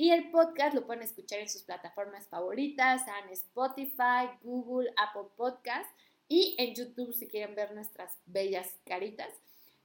[0.00, 5.90] Y el podcast lo pueden escuchar en sus plataformas favoritas, en Spotify, Google, Apple Podcast
[6.26, 9.28] y en YouTube si quieren ver nuestras bellas caritas.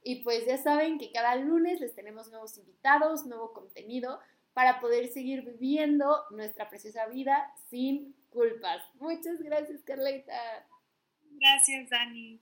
[0.02, 4.18] Y pues ya saben que cada lunes les tenemos nuevos invitados, nuevo contenido
[4.54, 8.82] para poder seguir viviendo nuestra preciosa vida sin culpas.
[8.94, 10.66] Muchas gracias, Carlita.
[11.32, 12.34] Gracias, Dani.